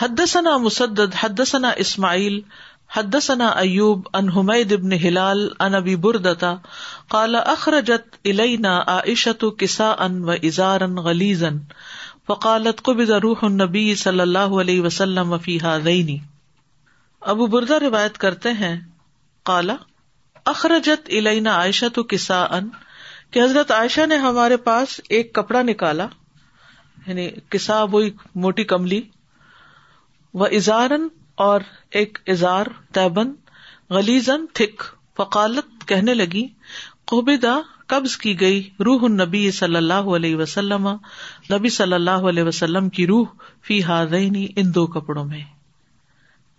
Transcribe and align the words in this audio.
حدثنا 0.00 0.56
مسدد، 0.56 1.14
حدثنا 1.14 1.70
اسماعیل، 1.76 2.40
حدثنا 2.90 3.48
ایوب 3.58 4.06
ان 4.14 4.28
حمید 4.28 4.72
ابن 4.72 4.92
ہلال 4.92 5.48
ان 5.60 5.74
ابی 5.74 5.96
بردتا 5.96 6.54
قال 7.08 7.36
اخرجت 7.36 8.16
الینا 8.24 8.72
عائشة 8.86 9.50
کساء 9.58 10.08
و 10.20 10.30
ازارا 10.42 10.86
غلیظا، 11.02 11.50
فقالت 12.26 12.82
قبض 12.82 13.10
روح 13.22 13.38
النبی 13.42 13.94
صلی 13.94 14.20
اللہ 14.20 14.56
علیہ 14.60 14.80
وسلم 14.80 15.36
فی 15.38 15.58
هذین 15.64 16.16
ابو 17.22 17.46
بردا 17.46 17.80
روایت 17.80 18.18
کرتے 18.18 18.52
ہیں 18.52 18.74
کالا 19.46 19.76
اخرجت 20.46 21.08
الینا 21.12 21.54
عائشة 21.54 22.08
کساء، 22.08 22.50
کہ 23.30 23.42
حضرت 23.42 23.70
عائشہ 23.72 24.06
نے 24.06 24.16
ہمارے 24.18 24.56
پاس 24.64 25.00
ایک 25.08 25.34
کپڑا 25.34 25.62
نکالا 25.62 26.06
یعنی 27.06 27.30
کسا 27.50 27.82
وہی 27.92 28.10
موٹی 28.34 28.64
کملی 28.64 29.00
و 30.34 30.44
ازارن 30.44 31.08
اور 31.34 31.60
ایک 31.90 32.18
ازار 32.26 32.66
تیبن 32.92 33.32
غلیزن 33.90 34.46
تھک 34.52 34.82
فقالت 35.16 35.88
کہنے 35.88 36.14
لگی 36.14 36.46
قبیدا 37.04 37.60
قبض 37.86 38.16
کی 38.16 38.40
گئی 38.40 38.70
روح 38.80 39.00
النبی 39.02 39.50
صلی 39.50 39.76
اللہ 39.76 39.94
علیہ 39.94 40.36
وسلم، 40.36 40.88
نبی 41.52 41.68
صلی 41.68 41.92
اللہ 41.92 42.10
علیہ 42.10 42.42
وسلم 42.42 42.88
کی 42.88 43.06
روح 43.06 43.26
فی 43.62 43.82
ہارنی 43.82 44.46
ان 44.56 44.74
دو 44.74 44.86
کپڑوں 44.86 45.24
میں۔ 45.24 45.44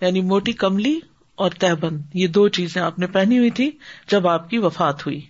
یعنی 0.02 0.22
موٹی 0.22 0.52
کملی 0.52 1.00
اور 1.36 1.50
تہبند 1.50 2.02
یہ 2.14 2.28
دو 2.28 2.48
چیزیں 2.48 2.82
آپ 2.82 3.00
نے 3.00 3.08
پہنی 3.08 3.38
ہوئی 3.38 3.50
تھی 3.50 3.72
جب 4.08 4.28
آپ 4.28 4.50
کی 4.50 4.58
وفات 4.58 5.06
ہوئی۔ 5.06 5.22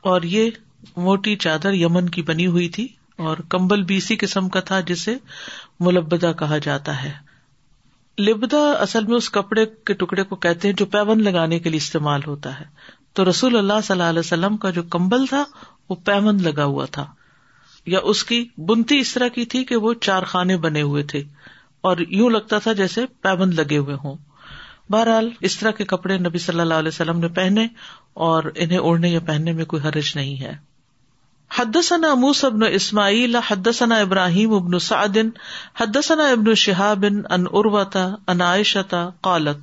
اور 0.00 0.22
یہ 0.22 0.50
موٹی 0.96 1.36
چادر 1.36 1.72
یمن 1.72 2.08
کی 2.08 2.22
بنی 2.22 2.46
ہوئی 2.46 2.68
تھی 2.68 2.88
اور 3.16 3.36
کمبل 3.48 3.82
بھی 3.82 3.96
اسی 3.96 4.16
قسم 4.16 4.48
کا 4.48 4.60
تھا 4.60 4.80
جسے 4.80 5.16
ملبدہ 5.80 6.32
کہا 6.38 6.58
جاتا 6.58 7.02
ہے۔ 7.02 7.29
لبدا 8.20 8.70
اصل 8.70 9.06
میں 9.06 9.16
اس 9.16 9.30
کپڑے 9.30 9.66
کے 9.66 9.94
ٹکڑے 9.94 10.22
کو 10.22 10.36
کہتے 10.36 10.68
ہیں 10.68 10.74
جو 10.74 10.86
پیون 10.86 11.22
لگانے 11.22 11.58
کے 11.58 11.68
لیے 11.68 11.76
استعمال 11.76 12.20
ہوتا 12.26 12.60
ہے۔ 12.60 12.64
تو 13.12 13.30
رسول 13.30 13.56
اللہ 13.56 13.72
صلی 13.82 13.94
اللہ 13.94 14.08
علیہ 14.08 14.18
وسلم 14.18 14.56
کا 14.56 14.70
جو 14.70 14.82
کمبل 14.82 15.26
تھا، 15.26 15.44
وہ 15.88 15.94
پیون 15.94 16.42
لگا 16.42 16.64
ہوا 16.64 16.84
تھا۔ 16.84 17.06
یا 17.86 17.98
اس 18.02 18.24
کی 18.24 18.48
بنتی 18.58 18.98
اس 18.98 19.14
طرح 19.14 19.28
کی 19.28 19.44
تھی 19.44 19.64
کہ 19.64 19.76
وہ 19.76 19.94
چار 19.94 20.22
خانے 20.22 20.56
بنے 20.56 20.82
ہوئے 20.82 21.02
تھے۔ 21.02 21.22
اور 21.80 21.96
یوں 22.08 22.30
لگتا 22.30 22.58
تھا 22.58 22.72
جیسے 22.72 23.06
پیون 23.20 23.54
لگے 23.54 23.76
ہوئے 23.76 23.96
ہوں۔ 24.04 24.14
بہرحال، 24.90 25.30
اس 25.40 25.58
طرح 25.58 25.70
کے 25.70 25.84
کپڑے 25.84 26.18
نبی 26.18 26.38
صلی 26.38 26.60
اللہ 26.60 26.74
علیہ 26.74 26.88
وسلم 26.88 27.18
نے 27.18 27.28
پہنے 27.28 27.66
اور 28.14 28.42
انہیں 28.54 28.78
اوڑھنے 28.78 29.08
یا 29.08 29.20
پہننے 29.20 29.52
میں 29.52 29.64
کوئی 29.64 29.82
حرج 29.82 30.12
نہیں 30.14 30.40
ہے۔ 30.40 30.69
حدثنا 31.58 32.14
موس 32.14 32.44
ابن 32.44 32.62
اسماعیل 32.62 33.36
حدثنا 33.36 33.96
ابراہیم 33.96 34.52
ابن 34.54 34.78
سعد، 34.78 35.16
حدثنا 35.80 36.28
ابن 36.28 36.54
شہاب 36.54 37.04
ان 37.30 37.44
اروتا 37.52 38.08
ان 38.28 38.40
عائشتا 38.40 39.08
قالت 39.20 39.56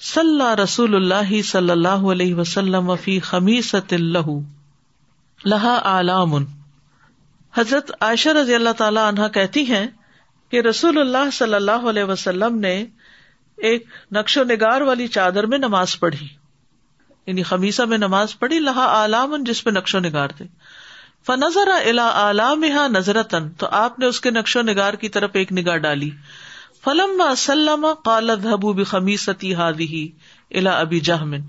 صلی 0.00 0.62
رسول 0.62 0.94
اللہ 0.94 1.42
صلی 1.42 1.70
اللہ 1.70 2.10
علیہ 2.12 2.34
وسلم 2.34 2.94
فی 2.96 3.20
خمیست 3.20 3.92
اللہ 3.92 4.30
لہا 5.44 6.00
علام 6.00 6.34
حضرت 7.54 7.90
عائشہ 8.00 8.28
رضی 8.28 8.54
اللہ 8.54 8.72
تعالی 8.78 9.00
عنہ 9.08 9.28
کہتی 9.28 9.64
ہیں 9.64 9.86
کہ 10.50 10.60
رسول 10.60 10.98
اللہ 10.98 11.30
صلی 11.32 11.54
اللہ 11.54 11.88
علیہ 11.88 12.04
وسلم 12.04 12.58
نے 12.58 12.84
ایک 13.58 13.86
نقش 14.12 14.38
و 14.38 14.44
نگار 14.44 14.80
والی 14.80 15.06
چادر 15.08 15.46
میں 15.46 15.58
نماز 15.58 15.98
پڑھی 16.00 16.26
یعنی 17.26 17.42
خمیسا 17.42 17.84
میں 17.84 17.98
نماز 17.98 18.38
پڑھی، 18.38 18.58
لہا 18.58 19.04
علام 19.04 19.36
جس 19.46 19.64
پہ 19.64 19.70
نقش 19.70 19.94
و 19.94 19.98
نگار 19.98 20.28
تھے۔ 20.28 20.44
فنظر 21.26 21.68
الا 21.68 22.30
علام 22.30 22.64
نظرتن 22.88 23.50
تو 23.50 23.66
آپ 23.70 23.98
نے 23.98 24.06
اس 24.06 24.20
کے 24.20 24.30
نقش 24.30 24.56
و 24.56 24.62
نگار 24.62 24.94
کی 24.94 25.08
طرف 25.08 25.30
ایک 25.32 25.52
نگاہ 25.52 25.76
ڈالی۔ 25.76 26.10
فلم 26.84 27.22
سلم 27.36 27.86
قالت 28.04 28.46
حبو 28.46 28.72
بخمیستی 28.72 29.54
ہادی 29.54 30.10
الا 30.50 30.80
ابی 30.80 31.00
جہمن 31.00 31.40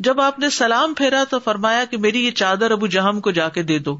جب 0.00 0.20
آپ 0.20 0.38
نے 0.38 0.50
سلام 0.50 0.94
پھیرا 0.94 1.24
تو 1.30 1.38
فرمایا 1.38 1.84
کہ 1.84 1.96
میری 1.96 2.26
یہ 2.26 2.30
چادر 2.30 2.70
ابو 2.70 2.86
جہم 2.86 3.20
کو 3.20 3.30
جا 3.30 3.48
کے 3.48 3.62
دے 3.62 3.78
دو۔ 3.78 3.98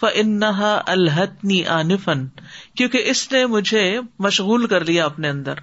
فنحا 0.00 0.80
الحتنی 0.86 1.66
آنفن 1.66 2.26
کیونکہ 2.74 3.02
اس 3.04 3.32
نے 3.32 3.46
مجھے 3.46 4.00
مشغول 4.18 4.66
کر 4.66 4.84
لیا 4.84 5.04
اپنے 5.04 5.28
اندر۔ 5.28 5.54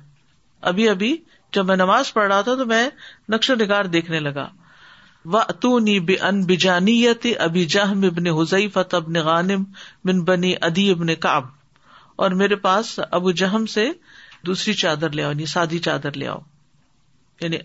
ابھی 0.61 0.89
ابھی 0.89 1.17
جب 1.53 1.65
میں 1.65 1.75
نماز 1.75 2.13
پڑھ 2.13 2.27
رہا 2.27 2.41
تھا 2.41 2.55
تو 2.55 2.65
میں 2.65 2.89
نقش 3.29 3.49
و 3.49 3.55
نگار 3.55 3.85
دیکھنے 3.85 4.19
لگا۔ 4.19 4.47
و 5.25 5.37
اتونی 5.37 5.99
بے 5.99 6.15
ان 6.21 6.45
بجانیت 6.45 7.27
ابی 7.39 7.65
جہم 7.65 8.01
ابن 8.03 8.27
حزیفت 8.27 8.93
ابن 8.93 9.13
غانم 9.13 9.63
بن 10.03 10.21
بنی 10.21 10.53
ادی 10.61 10.91
ابن 10.91 11.15
کاب 11.15 11.43
اور 12.15 12.31
میرے 12.31 12.55
پاس 12.55 12.99
ابو 13.11 13.31
جہم 13.31 13.65
سے 13.65 13.91
دوسری 14.45 14.73
چادر 14.73 15.09
لے 15.09 15.23
آؤ 15.23 15.31
یعنی 15.31 15.45
سادی 15.45 15.79
چادر 15.79 16.11
لے 16.11 16.27
آؤ۔ 16.27 16.39
یعنی 17.41 17.57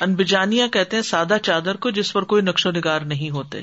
انبجانیا 0.00 0.66
کہتے 0.66 0.96
ہیں 0.96 1.02
سادہ 1.02 1.36
چادر 1.42 1.76
کو 1.76 1.90
جس 1.90 2.12
پر 2.12 2.22
کوئی 2.22 2.42
نقش 2.42 2.66
و 2.66 2.70
نگار 2.70 3.00
نہیں 3.00 3.30
ہوتے۔ 3.30 3.60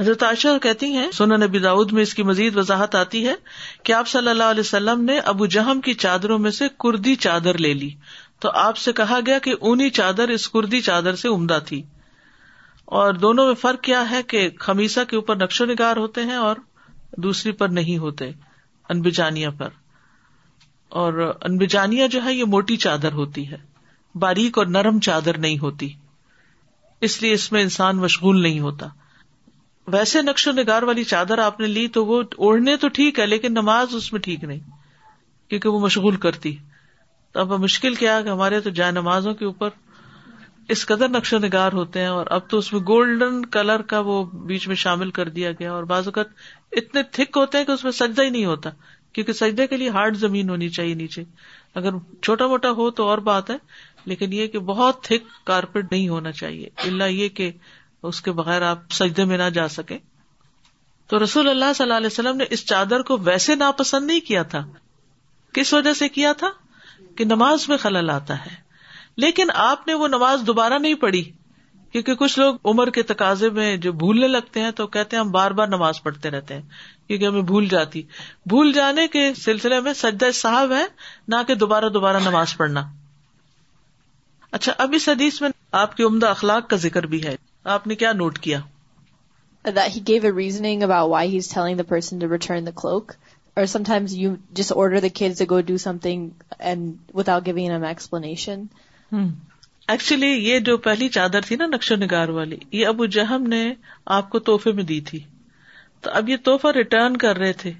حضرت 0.00 0.22
عائشہ 0.22 0.58
کہتی 0.62 0.86
ہیں 0.86 1.10
سونا 1.12 1.36
نبی 1.36 1.58
داود 1.58 1.92
میں 1.92 2.02
اس 2.02 2.14
کی 2.14 2.22
مزید 2.22 2.56
وضاحت 2.56 2.94
آتی 2.94 3.28
ہے 3.28 3.34
کہ 3.82 3.92
آپ 3.92 4.08
صلی 4.08 4.28
اللہ 4.28 4.44
علیہ 4.44 4.60
وسلم 4.60 5.04
نے 5.04 5.18
ابو 5.18 5.46
جہم 5.46 5.80
کی 5.80 5.94
چادروں 5.94 6.38
میں 6.38 6.50
سے 6.50 6.64
کردی 6.80 7.16
چادر 7.16 7.58
لے 7.58 7.74
لی۔ 7.74 7.90
تو 8.42 8.50
آپ 8.50 8.76
سے 8.76 8.92
کہا 8.92 9.18
گیا 9.26 9.38
کہ 9.38 9.54
اونی 9.60 9.90
چادر 9.90 10.28
اس 10.28 10.48
کردی 10.48 10.80
چادر 10.80 11.14
سے 11.14 11.28
عمدہ 11.28 11.58
تھی۔ 11.66 11.82
اور 12.84 13.14
دونوں 13.14 13.46
میں 13.46 13.54
فرق 13.54 13.80
کیا 13.80 14.10
ہے 14.10 14.22
کہ 14.22 14.50
خمیسا 14.60 15.04
کے 15.04 15.16
اوپر 15.16 15.36
نقش 15.36 15.60
و 15.60 15.64
نگار 15.64 15.96
ہوتے 15.96 16.22
ہیں 16.22 16.34
اور 16.34 16.56
دوسری 17.16 17.52
پر 17.52 17.68
نہیں 17.68 17.98
ہوتے 17.98 18.30
انبجانیا 18.88 19.50
پر۔ 19.50 19.68
اور 20.88 21.38
انبجانیا 21.40 22.06
جو 22.06 22.24
ہے، 22.24 22.34
یہ 22.34 22.44
موٹی 22.44 22.76
چادر 22.76 23.12
ہوتی 23.12 23.50
ہے۔ 23.50 23.56
باریک 24.14 24.58
اور 24.58 24.66
نرم 24.66 25.00
چادر 25.00 25.38
نہیں 25.38 25.58
ہوتی۔ 25.58 25.92
اس 27.00 27.22
لیے 27.22 27.32
اس 27.32 27.52
میں 27.52 27.62
انسان 27.62 27.96
مشغول 27.96 28.42
نہیں 28.42 28.60
ہوتا۔ 28.60 28.88
ویسے 29.86 30.22
نقش 30.22 30.48
و 30.48 30.52
نگار 30.52 30.82
والی 30.82 31.04
چادر 31.04 31.38
آپ 31.38 31.60
نے 31.60 31.66
لی 31.66 31.88
تو 31.88 32.06
وہ 32.06 32.22
اوڑھنے 32.22 32.76
تو 32.76 32.88
ٹھیک 32.88 33.18
ہے، 33.18 33.26
لیکن 33.26 33.52
نماز 33.52 33.94
اس 33.94 34.12
میں 34.12 34.20
ٹھیک 34.20 34.44
نہیں، 34.44 34.60
کیونکہ 35.48 35.68
وہ 35.68 35.80
مشغول 35.80 36.16
کرتی۔ 36.16 36.56
تو 37.32 37.40
اب 37.40 37.52
مشکل 37.52 37.94
کیا 37.94 38.22
کہ 38.22 38.28
ہمارے 38.28 38.60
تو 38.60 38.70
جائے 38.70 38.92
نمازوں 38.92 39.34
کے 39.34 39.44
اوپر 39.44 39.68
اس 40.68 40.86
قدر 40.86 41.08
نقش 41.08 41.32
و 41.32 41.38
نگار 41.38 41.72
ہوتے 41.72 42.00
ہیں 42.00 42.06
اور 42.06 42.26
اب 42.30 42.50
تو 42.50 42.58
اس 42.58 42.72
میں 42.72 42.80
گولڈن 42.80 43.46
کلر 43.46 43.82
کا 43.82 44.00
وہ 44.00 44.24
بیچ 44.24 44.68
میں 44.68 44.76
شامل 44.76 45.10
کر 45.10 45.28
دیا 45.28 45.52
گیا 45.52 45.72
اور 45.72 45.82
بعض 45.82 46.06
اوقات 46.06 46.26
اتنے 46.72 47.02
تھک 47.02 47.36
ہوتے 47.36 47.58
ہیں 47.58 47.64
کہ 47.64 47.72
اس 47.72 47.84
میں 47.84 47.92
سجدہ 47.92 48.22
ہی 48.22 48.30
نہیں 48.30 48.44
ہوتا 48.44 48.70
کیونکہ 49.12 49.32
سجدے 49.32 49.66
کے 49.66 49.76
لیے 49.76 49.88
ہارڈ 49.88 50.16
زمین 50.16 50.50
ہونی 50.50 50.68
چاہیے 50.68 50.94
نیچے۔ 50.94 51.24
اگر 51.74 51.90
چھوٹا 52.22 52.46
موٹا 52.46 52.70
ہو 52.70 52.90
تو 52.90 53.08
اور 53.08 53.18
بات 53.18 53.50
ہے، 53.50 53.56
لیکن 54.04 54.32
یہ 54.32 54.46
کہ 54.46 54.58
بہت 54.58 55.02
تھک 55.02 55.46
کارپیٹ 55.46 55.92
نہیں 55.92 56.08
ہونا 56.08 56.32
چاہیے۔ 56.32 56.68
اللہ 56.76 57.04
یہ 57.04 57.28
کہ 57.28 57.52
اس 58.02 58.20
کے 58.20 58.32
بغیر 58.32 58.62
آپ 58.62 58.78
سجدے 58.90 59.24
میں 59.24 59.38
نہ 59.38 59.50
جا 59.50 59.68
سکے 59.68 59.98
تو 61.06 61.24
رسول 61.24 61.48
اللہ 61.48 61.72
صلی 61.74 61.84
اللہ 61.84 61.96
علیہ 61.96 62.06
وسلم 62.06 62.36
نے 62.36 62.44
اس 62.50 62.66
چادر 62.66 63.02
کو 63.02 63.18
ویسے 63.18 63.54
ناپسند 63.54 64.06
نہیں 64.06 64.20
کیا 64.20 64.42
تھا۔ 64.42 64.66
کس 65.52 65.74
وجہ 65.74 65.92
سے 65.92 66.08
کیا 66.08 66.32
تھا؟ 66.32 66.48
کہ 67.16 67.24
نماز 67.24 67.68
میں 67.68 67.76
خلل 67.76 68.10
آتا 68.10 68.46
ہے۔ 68.46 68.50
لیکن 69.16 69.46
آپ 69.54 69.86
نے 69.86 69.94
وہ 69.94 70.08
نماز 70.08 70.42
دوبارہ 70.46 70.78
نہیں 70.78 70.94
پڑھی، 70.94 71.32
کیونکہ 71.92 72.14
کچھ 72.14 72.38
لوگ 72.38 72.54
عمر 72.64 72.90
کے 72.90 73.02
تقاضے 73.02 73.50
میں 73.50 73.76
جو 73.76 73.92
بھولنے 73.92 74.28
لگتے 74.28 74.60
ہیں 74.60 74.70
تو 74.70 74.86
کہتے 74.86 75.16
ہیں 75.16 75.24
ہم 75.24 75.30
بار 75.30 75.50
بار 75.50 75.66
نماز 75.66 76.02
پڑھتے 76.02 76.30
رہتے 76.30 76.54
ہیں، 76.54 76.62
کیونکہ 77.06 77.26
ہمیں 77.26 77.42
بھول 77.42 77.68
جاتی۔ 77.68 78.02
بھول 78.46 78.72
جانے 78.72 79.08
کے 79.08 79.34
سلسلے 79.34 79.80
میں 79.80 79.92
سجدہ 79.92 80.30
صاحب 80.34 80.72
ہے 80.72 80.84
نہ 81.28 81.36
کہ 81.46 81.54
دوبارہ 81.54 81.88
دوبارہ 81.88 82.16
نماز 82.16 82.56
پڑھنا۔ 82.56 82.90
اچھا 84.50 84.72
اب 84.78 84.92
اس 84.96 85.08
حدیث 85.08 85.40
میں 85.40 85.50
آپ 85.72 85.96
کے 85.96 86.04
عمدہ 86.04 86.26
اخلاق 86.26 86.70
کا 86.70 86.76
ذکر 86.76 87.06
بھی 87.06 87.24
ہے۔ 87.24 87.36
آپ 87.64 87.86
نے 87.86 87.94
کیا 87.94 88.12
نوٹ 88.12 88.38
کیا؟ 88.38 88.60
Raising 90.08 90.82
why 90.82 91.30
he 91.30 91.36
is 91.36 91.58
the 91.78 91.82
person 91.82 92.18
to 92.18 92.28
return 92.32 92.66
the 92.66 92.70
clock 92.70 93.12
times 93.56 94.14
you 94.14 94.34
just 94.50 94.72
order 94.76 95.00
the 95.00 95.08
کھیل 95.14 95.32
go 95.50 95.60
do 95.60 95.76
something 95.98 96.30
and 96.58 96.94
without 97.14 97.46
giving 97.46 97.70
an 97.70 97.84
explanation 97.84 98.62
actually 99.88 100.26
یہ 100.26 100.58
جو 100.58 100.76
پہلی 100.76 101.08
چادر 101.08 101.40
تھی 101.40 101.56
نا 101.56 101.66
نقش 101.66 101.92
و 101.92 101.96
نگار 101.96 102.28
والی، 102.28 102.56
یہ 102.72 102.86
ابو 102.86 103.06
جہم 103.06 103.42
نے 103.42 103.74
آپ 104.06 104.30
کو 104.30 104.38
توحفے 104.38 104.72
میں 104.72 104.84
دی 104.84 105.00
تھی۔ 105.00 105.20
تو 106.00 106.10
اب 106.10 106.28
یہ 106.28 106.36
توحفہ 106.44 106.68
ریٹرن 106.68 107.16
کر 107.16 107.38
رہے 107.38 107.52
تھے۔ 107.52 107.72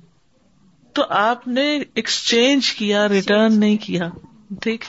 تو 0.93 1.03
آپ 1.09 1.49
نے 1.49 1.79
ایکسچینج 1.95 2.71
کیا 2.73 3.09
ریٹرن 3.09 3.61
نہیں 3.61 3.77
کیا۔ 3.77 4.09
ٹھیک۔ 4.61 4.85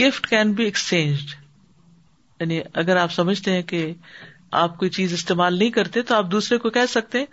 گفٹ 0.00 0.26
کین 0.26 0.52
بی 0.52 0.64
ایکسچینج 0.64 1.18
یعنی 2.40 2.60
اگر 2.74 2.96
آپ 2.96 3.12
سمجھتے 3.12 3.52
ہیں 3.52 3.62
کہ 3.62 3.92
آپ 4.50 4.78
کوئی 4.78 4.90
چیز 4.90 5.12
استعمال 5.12 5.58
نہیں 5.58 5.70
کرتے 5.70 6.02
تو 6.02 6.14
آپ 6.14 6.26
دوسرے 6.30 6.58
کو 6.58 6.70
کہہ 6.70 6.86
سکتے 6.88 7.24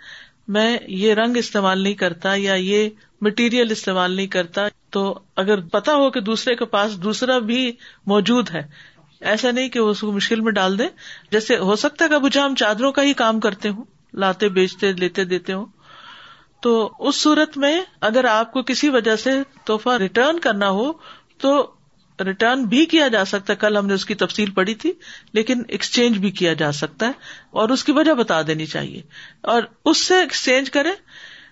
میں 0.48 0.78
یہ 0.88 1.14
رنگ 1.14 1.36
استعمال 1.36 1.82
نہیں 1.82 1.94
کرتا 1.94 2.34
یا 2.34 2.54
یہ 2.54 2.88
مٹیریل 3.20 3.70
استعمال 3.70 4.12
نہیں 4.12 4.26
کرتا، 4.26 4.68
تو 4.90 5.18
اگر 5.36 5.60
پتا 5.60 5.94
ہو 5.94 6.10
کہ 6.10 6.20
دوسرے 6.20 6.54
کے 6.54 6.64
پاس 6.64 7.02
دوسرا 7.02 7.38
بھی 7.38 7.72
موجود 8.06 8.50
ہے، 8.50 8.62
ایسا 9.20 9.50
نہیں 9.50 9.68
کہ 9.68 9.80
وہ 9.80 9.90
اس 9.90 10.00
کو 10.00 10.12
مشکل 10.12 10.40
میں 10.40 10.52
ڈال 10.52 10.78
دے۔ 10.78 10.84
جیسے 11.30 11.56
ہو 11.56 11.76
سکتا 11.76 12.04
ہے 12.04 12.08
کہ 12.08 12.14
ابو 12.14 12.28
ہم 12.46 12.54
چادروں 12.54 12.92
کا 12.92 13.02
ہی 13.02 13.12
کام 13.12 13.40
کرتے 13.40 13.68
ہوں، 13.68 13.84
لاتے، 14.14 14.48
بیچتے، 14.48 14.92
لیتے، 14.92 15.24
دیتے 15.24 15.52
ہوں، 15.52 15.66
تو 16.60 16.90
اس 16.98 17.16
صورت 17.16 17.56
میں 17.58 17.80
اگر 18.00 18.24
آپ 18.24 18.52
کو 18.52 18.62
کسی 18.62 18.88
وجہ 18.88 19.16
سے 19.16 19.30
تحفہ 19.64 19.90
ریٹرن 19.90 20.38
کرنا 20.38 20.70
ہو، 20.70 20.92
تو 21.38 21.70
ریٹرن 22.24 22.64
بھی 22.64 22.86
کیا 22.86 23.08
جا 23.08 23.24
سکتا 23.24 23.52
ہے، 23.52 23.58
کل 23.58 23.76
ہم 23.76 23.86
نے 23.86 23.94
اس 23.94 24.04
کی 24.04 24.14
تفصیل 24.14 24.50
پڑھی 24.50 24.74
تھی، 24.74 24.92
لیکن 25.32 25.62
ایکسچینج 25.68 26.18
بھی 26.18 26.30
کیا 26.30 26.52
جا 26.52 26.72
سکتا 26.72 27.06
ہے، 27.06 27.12
اور 27.50 27.68
اس 27.68 27.84
کی 27.84 27.92
وجہ 27.92 28.12
بتا 28.12 28.42
دینی 28.42 28.66
چاہیے۔ 28.66 29.02
اور 29.40 29.62
اس 29.84 29.98
سے 29.98 30.14
ایکسچینج 30.14 30.70
کرے 30.70 30.90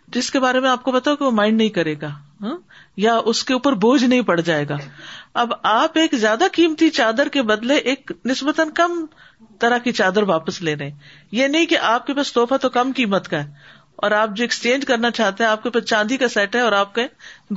جس 0.09 0.31
کے 0.31 0.41
بارے 0.41 0.61
میں 0.61 0.71
آپ 0.71 0.83
کو 0.83 0.93
بتا 0.93 1.15
کہ 1.15 1.25
وہ 1.25 1.31
مائنڈ 1.31 1.59
نہیں 1.59 1.69
کرے 1.69 1.95
گا 2.03 2.11
ہاں؟ 2.41 2.57
یا 2.97 3.17
اس 3.25 3.45
کے 3.45 3.53
اوپر 3.53 3.73
بوجھ 3.73 4.05
نہیں 4.05 4.21
پڑ 4.21 4.41
جائے 4.41 4.69
گا۔ 4.69 4.77
اب 5.35 5.53
آپ 5.63 5.99
ایک 5.99 6.15
زیادہ 6.15 6.45
قیمتی 6.53 6.91
چادر 6.91 7.29
کے 7.29 7.43
بدلے 7.43 7.75
ایک 7.75 8.13
نسبتاً 8.25 8.71
کم 8.71 9.07
طرح 9.59 9.79
کی 9.79 9.93
چادر 9.93 10.23
واپس 10.23 10.63
لے 10.63 10.77
رہے 10.77 10.91
یہ 11.33 11.47
نہیں 11.47 11.67
کہ 11.67 11.79
آپ 11.79 12.07
کے 12.07 12.15
پاس 12.15 12.33
توحفہ 12.33 12.55
تو 12.55 12.69
کم 12.69 12.93
قیمت 12.97 13.29
کا 13.29 13.45
ہے۔ 13.45 13.51
اور 13.97 14.11
آپ 14.11 14.29
جو 14.33 14.45
ایکسچینج 14.45 14.85
کرنا 14.85 15.11
چاہتے 15.11 15.45
ہیں، 15.45 15.51
آپ 15.51 15.63
کے 15.63 15.71
پاس 15.71 15.85
چاندی 15.85 16.17
کا 16.17 16.29
سیٹ 16.29 16.57
ہے 16.57 16.61
اور 16.61 16.73
آپ 16.73 16.95
کہ 16.95 17.03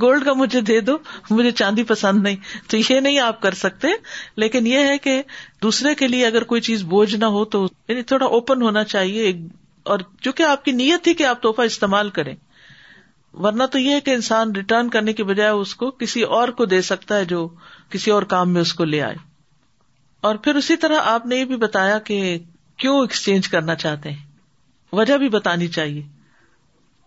گولڈ 0.00 0.24
کا 0.24 0.32
مجھے 0.32 0.60
دے 0.60 0.80
دو، 0.80 0.96
مجھے 1.30 1.50
چاندی 1.50 1.82
پسند 1.82 2.22
نہیں۔ 2.22 2.36
تو 2.66 2.76
یہ 2.76 3.00
نہیں 3.00 3.18
آپ 3.18 3.40
کر 3.40 3.54
سکتے۔ 3.54 3.88
لیکن 4.36 4.66
یہ 4.66 4.78
ہے 4.78 4.98
کہ 4.98 5.22
دوسرے 5.62 5.94
کے 5.94 6.08
لیے 6.08 6.26
اگر 6.26 6.44
کوئی 6.44 6.60
چیز 6.60 6.82
بوجھ 6.82 7.16
نہ 7.16 7.24
ہو 7.24 7.44
تو 7.44 7.68
یعنی 7.88 8.02
تھوڑا 8.02 8.26
اوپن 8.26 8.62
ہونا 8.62 8.84
چاہیے۔ 8.84 9.34
اور 9.82 9.98
چونکہ 10.20 10.42
آپ 10.42 10.64
کی 10.64 10.72
نیت 10.72 11.04
تھی 11.04 11.14
کہ 11.14 11.24
آپ 11.24 11.42
توحفہ 11.42 11.62
استعمال 11.62 12.10
کریں، 12.10 12.36
ورنہ 13.32 13.62
تو 13.64 13.78
یہ 13.78 13.94
ہے 13.94 14.00
کہ 14.00 14.10
انسان 14.10 14.56
ریٹرن 14.56 14.88
کرنے 14.88 15.12
کی 15.12 15.22
بجائے 15.22 15.50
اس 15.50 15.74
کو 15.74 15.90
کسی 15.90 16.22
اور 16.22 16.48
کو 16.48 16.64
دے 16.64 16.82
سکتا 16.82 17.16
ہے 17.16 17.24
جو 17.24 17.48
کسی 17.90 18.10
اور 18.10 18.22
کام 18.22 18.52
میں 18.52 18.60
اس 18.60 18.74
کو 18.74 18.84
لے 18.84 19.02
آئے۔ 19.02 19.16
اور 20.20 20.34
پھر 20.34 20.54
اسی 20.54 20.76
طرح 20.76 20.96
آپ 21.04 21.26
نے 21.26 21.36
یہ 21.36 21.44
بھی 21.44 21.56
بتایا 21.56 21.98
کہ 21.98 22.38
کیوں 22.76 23.00
ایکسچینج 23.00 23.48
کرنا 23.48 23.74
چاہتے 23.74 24.10
ہیں۔ 24.10 24.26
وجہ 24.92 25.16
بھی 25.16 25.28
بتانی 25.28 25.68
چاہیے۔ 25.68 26.19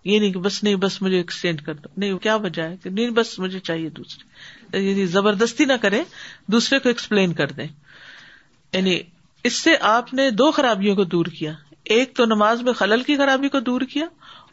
یہ 0.04 0.20
نہیں 0.20 0.32
کہ 0.32 0.40
بس 0.40 0.64
نہیں، 0.64 0.76
بس 0.76 1.02
مجھے 1.02 1.18
ایکسچینج 1.18 1.62
کر 1.62 1.74
دو۔ 1.74 1.88
نہیں، 1.98 2.18
کیا 2.18 2.36
وجہ 2.36 2.64
ہے 2.64 2.78
کہ 2.84 2.90
نہیں، 2.90 3.10
بس 3.10 3.40
مجھے 3.40 3.60
چاہیے 3.60 3.90
دوسرے۔ 3.90 4.84
یعنی 4.84 5.06
زبردستی 5.06 5.66
نہ 5.66 5.74
کرے 5.82 6.04
دوسرے 6.48 6.80
کو 6.80 6.90
ایکسپلین 6.90 7.34
کر 7.34 7.48
دیں۔ 7.48 7.68
یعنی 8.74 9.00
اس 9.44 9.54
سے 9.54 9.72
آپ 9.82 10.14
نے 10.14 10.30
دو 10.30 10.52
خرابیوں 10.52 10.96
کو 10.96 11.04
دور 11.04 11.26
کیا۔ 11.26 11.54
ایک 11.84 12.16
تو 12.16 12.26
نماز 12.26 12.62
میں 12.62 12.74
خلل 12.74 13.04
کی 13.04 13.18
خرابی 13.18 13.50
کو 13.50 13.60
دور 13.60 13.82
کیا 13.82 14.06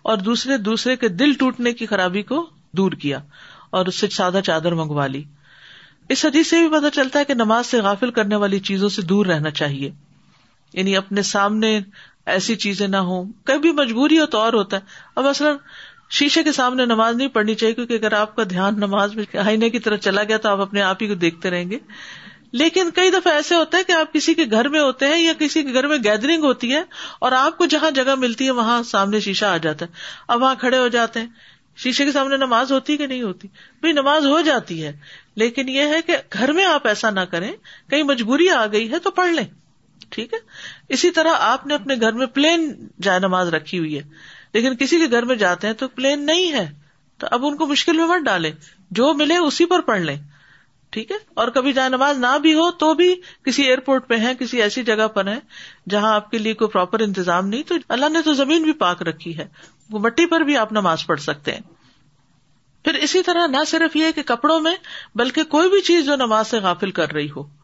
اور 0.02 0.16
دوسرے 0.16 0.56
دوسرے 0.56 0.96
کے 0.96 1.08
دل 1.08 1.32
ٹوٹنے 1.32 1.72
کی 1.72 1.86
خرابی 1.86 2.22
کو 2.22 2.50
دور 2.72 2.92
کیا 2.92 3.18
اور 3.70 3.86
اس 3.86 3.94
سے 3.94 4.08
سادہ 4.08 4.40
چادر 4.44 4.72
منگوا 4.72 5.06
لی۔ 5.06 5.22
اس 6.08 6.24
حدیث 6.24 6.50
سے 6.50 6.68
بھی 6.68 6.78
پتا 6.78 6.90
چلتا 6.90 7.18
ہے 7.18 7.24
کہ 7.24 7.34
نماز 7.34 7.66
سے 7.66 7.80
غافل 7.80 8.10
کرنے 8.10 8.36
والی 8.36 8.58
چیزوں 8.58 8.88
سے 8.88 9.02
دور 9.02 9.26
رہنا 9.26 9.50
چاہیے۔ 9.50 9.90
یعنی 10.72 10.96
اپنے 10.96 11.22
سامنے 11.22 11.80
ایسی 12.26 12.56
چیزیں 12.56 12.88
نہ 12.88 12.96
ہوں۔ 12.96 13.32
کبھی 13.44 13.72
مجبوری 13.72 14.18
ہو 14.18 14.26
تو 14.26 14.38
اور 14.38 14.52
ہوتا 14.52 14.76
ہے۔ 14.76 14.82
اب 15.16 15.26
اصل 15.26 15.44
شیشے 16.10 16.42
کے 16.42 16.52
سامنے 16.52 16.86
نماز 16.86 17.16
نہیں 17.16 17.28
پڑھنی 17.28 17.54
چاہیے 17.54 17.74
کیونکہ 17.74 17.94
اگر 17.94 18.12
آپ 18.12 18.36
کا 18.36 18.42
دھیان 18.50 18.76
نماز 18.76 19.14
میں 19.14 19.36
آئینے 19.36 19.70
کی 19.70 19.78
طرح 19.78 19.96
چلا 19.96 20.22
گیا 20.24 20.36
تو 20.36 20.48
آپ 20.48 20.60
اپنے 20.60 20.82
آپ 20.82 20.96
ہی 21.02 21.08
کو 21.08 21.14
دیکھتے 21.14 21.50
رہیں 21.50 21.70
گے۔ 21.70 21.78
لیکن 22.52 22.90
کئی 22.94 23.10
دفعہ 23.10 23.32
ایسے 23.32 23.54
ہوتا 23.54 23.78
ہے 23.78 23.84
کہ 23.84 23.92
آپ 23.92 24.12
کسی 24.12 24.34
کے 24.34 24.44
گھر 24.50 24.68
میں 24.68 24.80
ہوتے 24.80 25.06
ہیں 25.06 25.18
یا 25.18 25.32
کسی 25.38 25.62
کے 25.62 25.74
گھر 25.74 25.86
میں 25.86 25.98
گیدرنگ 26.04 26.44
ہوتی 26.44 26.74
ہے 26.74 26.82
اور 27.18 27.32
آپ 27.32 27.58
کو 27.58 27.66
جہاں 27.66 27.90
جگہ 27.90 28.14
ملتی 28.14 28.46
ہے 28.46 28.50
وہاں 28.50 28.82
سامنے 28.82 29.20
شیشہ 29.20 29.44
آ 29.44 29.56
جاتا 29.56 29.86
ہے۔ 29.86 29.90
اب 30.28 30.42
وہاں 30.42 30.54
کھڑے 30.54 30.78
ہو 30.78 30.88
جاتے 30.88 31.20
ہیں۔ 31.20 31.26
شیشے 31.76 32.04
کے 32.04 32.12
سامنے 32.12 32.36
نماز 32.36 32.72
ہوتی 32.72 32.96
کہ 32.96 33.06
نہیں 33.06 33.22
ہوتی؟ 33.22 33.48
بھائی 33.80 33.92
نماز 33.92 34.26
ہو 34.26 34.40
جاتی 34.40 34.84
ہے۔ 34.84 34.98
لیکن 35.34 35.68
یہ 35.68 35.80
ہے 35.80 36.02
کہ 36.06 36.16
گھر 36.32 36.52
میں 36.52 36.64
آپ 36.64 36.86
ایسا 36.86 37.10
نہ 37.10 37.20
کریں۔ 37.20 37.52
کہیں 37.90 38.02
مجبوری 38.02 38.48
آ 38.48 38.66
گئی 38.66 38.90
ہے 38.90 38.98
تو 38.98 39.10
پڑھ 39.10 39.30
لیں۔ 39.30 39.44
ٹھیک 40.10 40.34
ہے؟ 40.34 40.38
اسی 40.88 41.10
طرح 41.10 41.28
آپ 41.38 41.66
نے 41.66 41.74
اپنے 41.74 41.94
گھر 42.00 42.12
میں 42.12 42.26
پلین 42.26 42.88
جائے 43.02 43.18
نماز 43.18 43.48
رکھی 43.48 43.78
ہوئی 43.78 43.98
ہے۔ 43.98 44.02
لیکن 44.54 44.76
کسی 44.76 44.98
کے 44.98 45.10
گھر 45.10 45.22
میں 45.22 45.36
جاتے 45.36 45.66
ہیں 45.66 45.74
تو 45.74 45.88
پلین 45.88 46.26
نہیں 46.26 46.52
ہے۔ 46.52 46.72
تو 47.18 47.26
اب 47.30 47.46
ان 47.46 47.56
کو 47.56 47.66
مشکل 47.66 47.96
میں 47.96 48.06
مت 48.06 48.24
ڈالیں۔ 48.24 48.52
جو 48.90 49.14
ملے 49.14 49.36
اسی 49.36 49.64
پر 49.64 49.80
پڑھ 49.80 50.00
لیں۔ 50.00 50.16
ٹھیک 50.90 51.10
ہے؟ 51.10 51.16
اور 51.34 51.48
کبھی 51.48 51.72
جائے 51.72 51.88
نماز 51.88 52.18
نہ 52.18 52.38
بھی 52.42 52.54
ہو 52.54 52.70
تو 52.70 52.94
بھی 52.94 53.14
کسی 53.44 53.62
ایئرپورٹ 53.62 54.08
پہ 54.08 54.16
ہے 54.16 54.32
کسی 54.38 54.62
ایسی 54.62 54.82
جگہ 54.82 55.08
پر 55.08 55.26
ہے 55.26 55.38
جہاں 55.88 56.14
آپ 56.14 56.30
کے 56.30 56.38
لیے 56.38 56.54
کوئی 56.54 56.70
پراپر 56.70 57.00
انتظام 57.00 57.48
نہیں۔ 57.48 57.62
تو 57.62 57.74
اللہ 57.88 58.08
نے 58.08 58.22
تو 58.22 58.32
زمین 58.32 58.62
بھی 58.62 58.72
پاک 58.72 59.02
رکھی 59.02 59.38
ہے۔ 59.38 59.46
وہ 59.90 59.98
مٹی 59.98 60.26
پر 60.26 60.40
بھی 60.40 60.56
آپ 60.56 60.72
نماز 60.72 61.06
پڑھ 61.06 61.20
سکتے 61.20 61.52
ہیں۔ 61.52 61.60
پھر 62.84 62.94
اسی 62.94 63.22
طرح 63.22 63.46
نہ 63.46 63.64
صرف 63.66 63.96
یہ 63.96 64.06
کہ 64.14 64.22
کپڑوں 64.22 64.60
میں 64.60 64.76
بلکہ 65.14 65.42
کوئی 65.42 65.70
بھی 65.70 65.80
چیز 65.80 66.04
جو 66.04 66.16
نماز 66.16 66.48
سے 66.48 66.58
غافل 66.58 66.90
کر 66.90 67.12
رہی 67.12 67.30
ہو۔ 67.30 67.59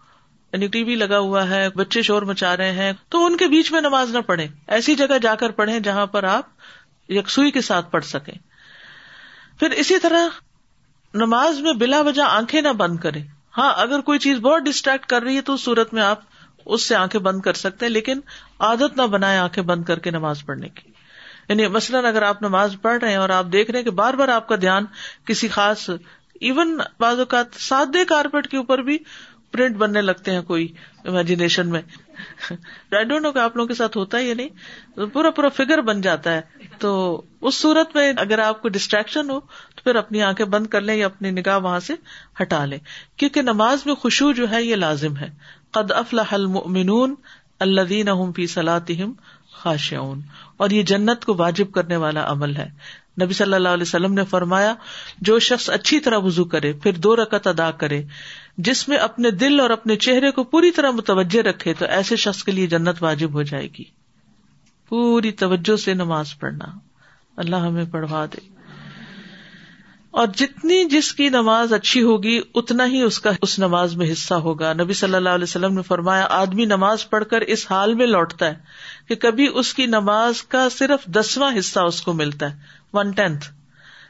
یعنی 0.53 0.67
ٹی 0.67 0.83
وی 0.83 0.95
لگا 0.95 1.19
ہوا 1.19 1.49
ہے، 1.49 1.69
بچے 1.71 2.03
شور 2.03 2.23
مچا 2.23 2.57
رہے 2.57 2.73
ہیں، 2.73 2.93
تو 3.09 3.27
ان 3.27 3.37
کے 3.37 3.47
بیچ 3.47 3.73
میں 3.73 3.81
نماز 3.81 4.15
نہ 4.15 4.21
پڑھے 4.21 4.49
ایسی 4.67 4.95
جگہ 4.95 5.19
جا 5.23 5.35
کر 5.35 5.51
پڑھے 5.51 5.81
جہاں 5.81 6.07
پر 6.07 6.25
آپ 6.25 6.45
یکسوئی 7.09 7.51
کے 7.51 7.61
ساتھ 7.61 7.91
پڑھ 7.91 8.05
سکیں۔ 8.05 8.35
پھر 9.59 9.71
اسی 9.71 9.99
طرح 9.99 10.29
نماز 11.15 11.61
میں 11.61 11.73
بلا 11.73 12.01
وجہ 12.01 12.23
آنکھیں 12.23 12.63
نہ 12.63 12.69
بند 12.69 12.99
کرے 12.99 13.21
ہاں 13.59 13.73
اگر 13.77 14.01
کوئی 14.01 14.19
چیز 14.19 14.39
بہت 14.39 14.63
ڈسٹریکٹ 14.63 15.07
کر 15.07 15.23
رہی 15.23 15.37
ہے 15.37 15.41
تو 15.41 15.55
اس 15.55 15.61
صورت 15.61 15.95
میں 15.95 16.03
آپ 16.03 16.21
اس 16.65 16.83
سے 16.83 16.95
آنکھیں 16.95 17.21
بند 17.21 17.41
کر 17.41 17.53
سکتے 17.53 17.87
ہیں، 17.87 17.93
لیکن 17.93 18.21
عادت 18.59 18.97
نہ 18.97 19.03
بنائے 19.03 19.39
آنکھیں 19.39 19.65
بند 19.65 19.85
کر 19.85 19.99
کے 19.99 20.11
نماز 20.11 20.45
پڑھنے 20.47 20.69
کی۔ 20.69 20.91
یعنی 21.49 21.67
مثلاً 21.67 22.05
اگر 22.05 22.23
آپ 22.23 22.43
نماز 22.43 22.77
پڑھ 22.83 22.99
رہے 23.01 23.09
ہیں 23.09 23.17
اور 23.17 23.29
آپ 23.29 23.47
دیکھ 23.53 23.71
رہے 23.71 23.79
ہیں 23.79 23.85
کہ 23.85 23.91
بار 23.91 24.15
بار 24.15 24.29
آپ 24.29 24.49
کا 24.49 24.57
دھیان 24.57 24.85
کسی 25.25 25.49
خاص 25.49 25.91
ایون 26.41 26.81
بعض 27.01 27.19
اوقات 27.19 27.47
سادے 27.59 28.05
کارپیٹ 28.05 28.49
کے 28.49 28.57
اوپر 28.57 28.79
بھی 28.79 28.99
پرنٹ 29.53 29.77
بننے 29.77 30.03
لگتے 30.03 30.31
ہیں 30.31 30.43
کوئی 30.43 30.73
امیجنیشن 31.05 31.69
میں۔ 31.69 31.83
آئی 32.93 33.05
ڈونٹ 33.05 33.23
نو 33.23 33.33
کہ 33.33 33.39
آپ 33.39 33.57
لوگوں 33.57 33.69
کے 33.69 33.75
ساتھ 33.75 33.99
ہوتا 33.99 34.19
ہے 34.19 34.23
یا 34.23 34.35
نہیں۔ 34.35 34.49
پورا 35.13 35.31
پورا 35.31 35.49
فگر 35.49 35.81
بن 35.81 36.01
جاتا 36.01 36.33
ہے۔ 36.33 36.41
تو 36.79 37.23
اس 37.41 37.55
صورت 37.55 37.97
میں 37.97 38.13
اگر 38.17 38.39
آپ 38.39 38.63
کو 38.63 38.69
ڈسٹریکشن 38.69 39.31
ہو، 39.31 39.41
تو 39.75 39.81
پھر 39.85 39.95
اپنی 39.95 40.23
آنکھیں 40.23 40.47
بند 40.47 40.67
کر 40.67 40.81
لیں 40.81 40.95
یا 40.95 41.07
اپنی 41.07 41.31
نگاہ 41.31 41.59
وہاں 41.59 41.81
سے 41.81 41.93
ہٹا 42.43 42.65
لیں۔ 42.65 42.79
کیونکہ 43.17 43.43
نماز 43.43 43.87
میں 43.87 43.95
خوشبو 43.95 44.33
جو 44.33 44.51
ہے، 44.51 44.63
یہ 44.63 44.77
لازم 44.77 45.17
ہے۔ 45.17 45.31
قد 45.71 45.91
افلاح 45.91 46.35
المؤمنون 46.35 47.15
الذین 47.61 48.09
هم 48.09 48.33
فی 48.33 48.47
صلاتهم 48.47 49.13
خاشعون۔ 49.53 50.21
اور 50.57 50.71
یہ 50.71 50.83
جنت 50.83 51.25
کو 51.25 51.35
واجب 51.39 51.73
کرنے 51.73 51.97
والا 51.97 52.33
عمل 52.33 52.57
ہے۔ 52.57 52.71
نبی 53.23 53.35
صلی 53.35 53.55
اللہ 53.55 53.69
علیہ 53.69 53.83
وسلم 53.83 54.15
نے 54.15 54.25
فرمایا، 54.25 54.75
جو 55.19 55.39
شخص 55.39 55.71
اچھی 55.71 56.01
طرح 56.01 56.19
وزو 56.19 56.45
کرے، 56.45 56.73
پھر 56.73 56.93
دو 56.93 57.17
رکت 57.17 57.47
ادا 57.47 57.71
کرے، 57.71 58.03
جس 58.59 58.89
میں 58.89 58.97
اپنے 58.97 59.31
دل 59.31 59.61
اور 59.61 59.71
اپنے 59.71 59.97
چہرے 59.97 60.31
کو 60.31 60.45
پوری 60.45 60.71
طرح 60.71 60.91
متوجہ 60.91 61.41
رکھے، 61.41 61.75
تو 61.75 61.85
ایسے 61.85 62.17
شخص 62.17 62.45
کے 62.45 62.53
لیے 62.53 62.67
جنت 62.67 63.03
واجب 63.03 63.33
ہو 63.33 63.43
جائے 63.43 63.69
گی۔ 63.79 63.85
پوری 64.89 65.33
توجہ 65.33 65.77
سے 65.77 65.95
نماز 65.95 66.39
پڑھنا۔ 66.41 66.65
اللہ 67.37 67.57
ہمیں 67.57 67.85
پڑھوا 67.85 68.27
دے۔ 68.27 68.57
اور 70.11 70.27
جتنی 70.37 70.85
جس 70.85 71.13
کی 71.13 71.29
نماز 71.29 71.73
اچھی 71.73 72.03
ہوگی، 72.03 72.41
اتنا 72.55 72.87
ہی 72.87 73.03
اس 73.03 73.21
کا 73.21 73.31
اس 73.43 73.59
نماز 73.59 73.97
میں 73.97 74.13
حصہ 74.13 74.35
ہوگا۔ 74.35 74.73
نبی 74.73 74.93
صلی 74.93 75.15
اللہ 75.15 75.29
علیہ 75.29 75.45
وسلم 75.45 75.75
نے 75.75 75.83
فرمایا، 75.83 76.27
آدمی 76.31 76.65
نماز 76.65 77.11
پڑھ 77.11 77.25
کر 77.25 77.41
اس 77.41 77.67
حال 77.71 77.95
میں 77.95 78.07
لوٹتا 78.07 78.47
ہے 78.47 78.55
کہ 79.09 79.15
کبھی 79.15 79.49
اس 79.55 79.75
کی 79.75 79.87
نماز 79.87 80.43
کا 80.43 80.69
صرف 80.69 81.07
دسواں 81.07 81.59
حصہ 81.59 81.81
اس 81.81 82.03
کو 82.03 82.13
ملتا 82.13 82.53
ہے۔ 82.53 82.57
ون 82.93 83.11
ٹینتھ 83.11 83.53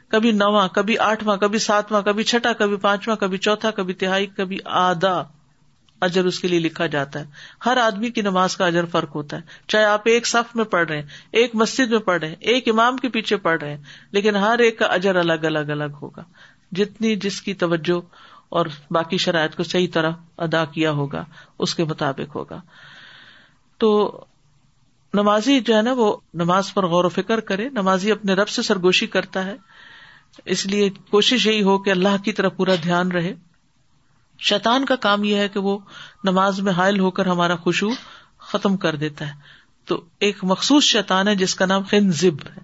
کبھی 0.07 0.31
نواں، 0.31 0.67
کبھی 0.67 0.97
آٹھواں، 0.97 1.37
کبھی 1.37 1.59
ساتواں، 1.59 2.01
کبھی 2.01 2.23
چھٹا، 2.23 2.53
کبھی 2.53 2.75
پانچواں، 2.75 3.15
کبھی 3.15 3.37
چوتھا، 3.37 3.71
کبھی 3.71 3.93
تہائی، 3.93 4.25
کبھی 4.25 4.57
آدھا 4.65 5.23
اجر 6.01 6.25
اس 6.25 6.39
کے 6.39 6.47
لیے 6.47 6.59
لکھا 6.59 6.85
جاتا 6.85 7.19
ہے۔ 7.19 7.25
ہر 7.65 7.77
آدمی 7.77 8.09
کی 8.09 8.21
نماز 8.21 8.57
کا 8.57 8.67
اجر 8.67 8.85
فرق 8.85 9.15
ہوتا 9.15 9.37
ہے۔ 9.37 9.41
چاہے 9.67 9.83
آپ 9.83 10.01
ایک 10.05 10.27
صف 10.27 10.55
میں 10.55 10.65
پڑھ 10.65 10.87
رہے 10.87 11.01
ہیں، 11.01 11.07
ایک 11.31 11.55
مسجد 11.55 11.91
میں 11.91 11.99
پڑھ 11.99 12.19
رہے 12.19 12.27
ہیں، 12.27 12.35
ایک 12.39 12.67
امام 12.67 12.97
کے 12.97 13.09
پیچھے 13.09 13.37
پڑھ 13.37 13.61
رہے 13.61 13.75
ہیں، 13.75 13.83
لیکن 14.11 14.35
ہر 14.35 14.59
ایک 14.59 14.79
کا 14.79 14.85
اجر 14.85 15.15
الگ 15.15 15.33
الگ 15.33 15.71
الگ 15.71 15.97
ہوگا۔ 16.01 16.23
جتنی 16.71 17.15
جس 17.15 17.41
کی 17.41 17.53
توجہ 17.53 18.01
اور 18.49 18.65
باقی 18.91 19.17
شرائط 19.17 19.55
کو 19.55 19.63
صحیح 19.63 19.87
طرح 19.93 20.11
ادا 20.37 20.65
کیا 20.65 20.91
ہوگا، 20.91 21.25
اس 21.59 21.75
کے 21.75 21.83
مطابق 21.83 22.35
ہوگا۔ 22.35 22.61
تو 23.77 24.19
نمازی 25.17 25.59
جو 25.59 25.75
ہے 25.75 25.81
نا 25.81 25.93
وہ 25.93 26.17
نماز 26.33 26.73
پر 26.73 26.85
غور 26.85 27.05
و 27.05 27.09
فکر 27.09 27.39
کرے، 27.39 27.69
نمازی 27.69 28.11
اپنے 28.11 28.33
رب 28.33 28.49
سے 28.49 28.61
سرگوشی 28.61 29.07
کرتا 29.07 29.45
ہے۔ 29.45 29.55
اس 30.45 30.65
لیے 30.65 30.89
کوشش 30.89 31.47
یہی 31.47 31.63
ہو 31.63 31.77
کہ 31.77 31.89
اللہ 31.89 32.23
کی 32.25 32.31
طرف 32.31 32.55
پورا 32.55 32.75
دھیان 32.83 33.11
رہے۔ 33.11 33.33
شیطان 34.39 34.85
کا 34.85 34.95
کام 34.95 35.23
یہ 35.23 35.35
ہے 35.35 35.49
کہ 35.49 35.59
وہ 35.59 35.77
نماز 36.23 36.59
میں 36.59 36.73
حائل 36.73 36.99
ہو 36.99 37.11
کر 37.11 37.25
ہمارا 37.25 37.55
خوشبو 37.55 37.89
ختم 38.37 38.77
کر 38.77 38.95
دیتا 38.95 39.27
ہے۔ 39.27 39.33
تو 39.85 40.03
ایک 40.19 40.37
مخصوص 40.43 40.83
شیطان 40.83 41.27
ہے 41.27 41.35
جس 41.35 41.55
کا 41.55 41.65
نام 41.65 41.83
خن 41.83 42.11
زب 42.11 42.45
ہے۔ 42.45 42.61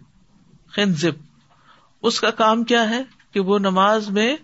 خن 0.72 0.94
زب 0.94 1.14
اس 2.02 2.22
کا 2.22 2.32
کام 2.32 2.64
کیا 2.64 2.90
ہے 2.90 3.04
کہ 3.32 3.40
وہ 3.40 3.60
نماز 3.60 4.10
میں 4.10 4.36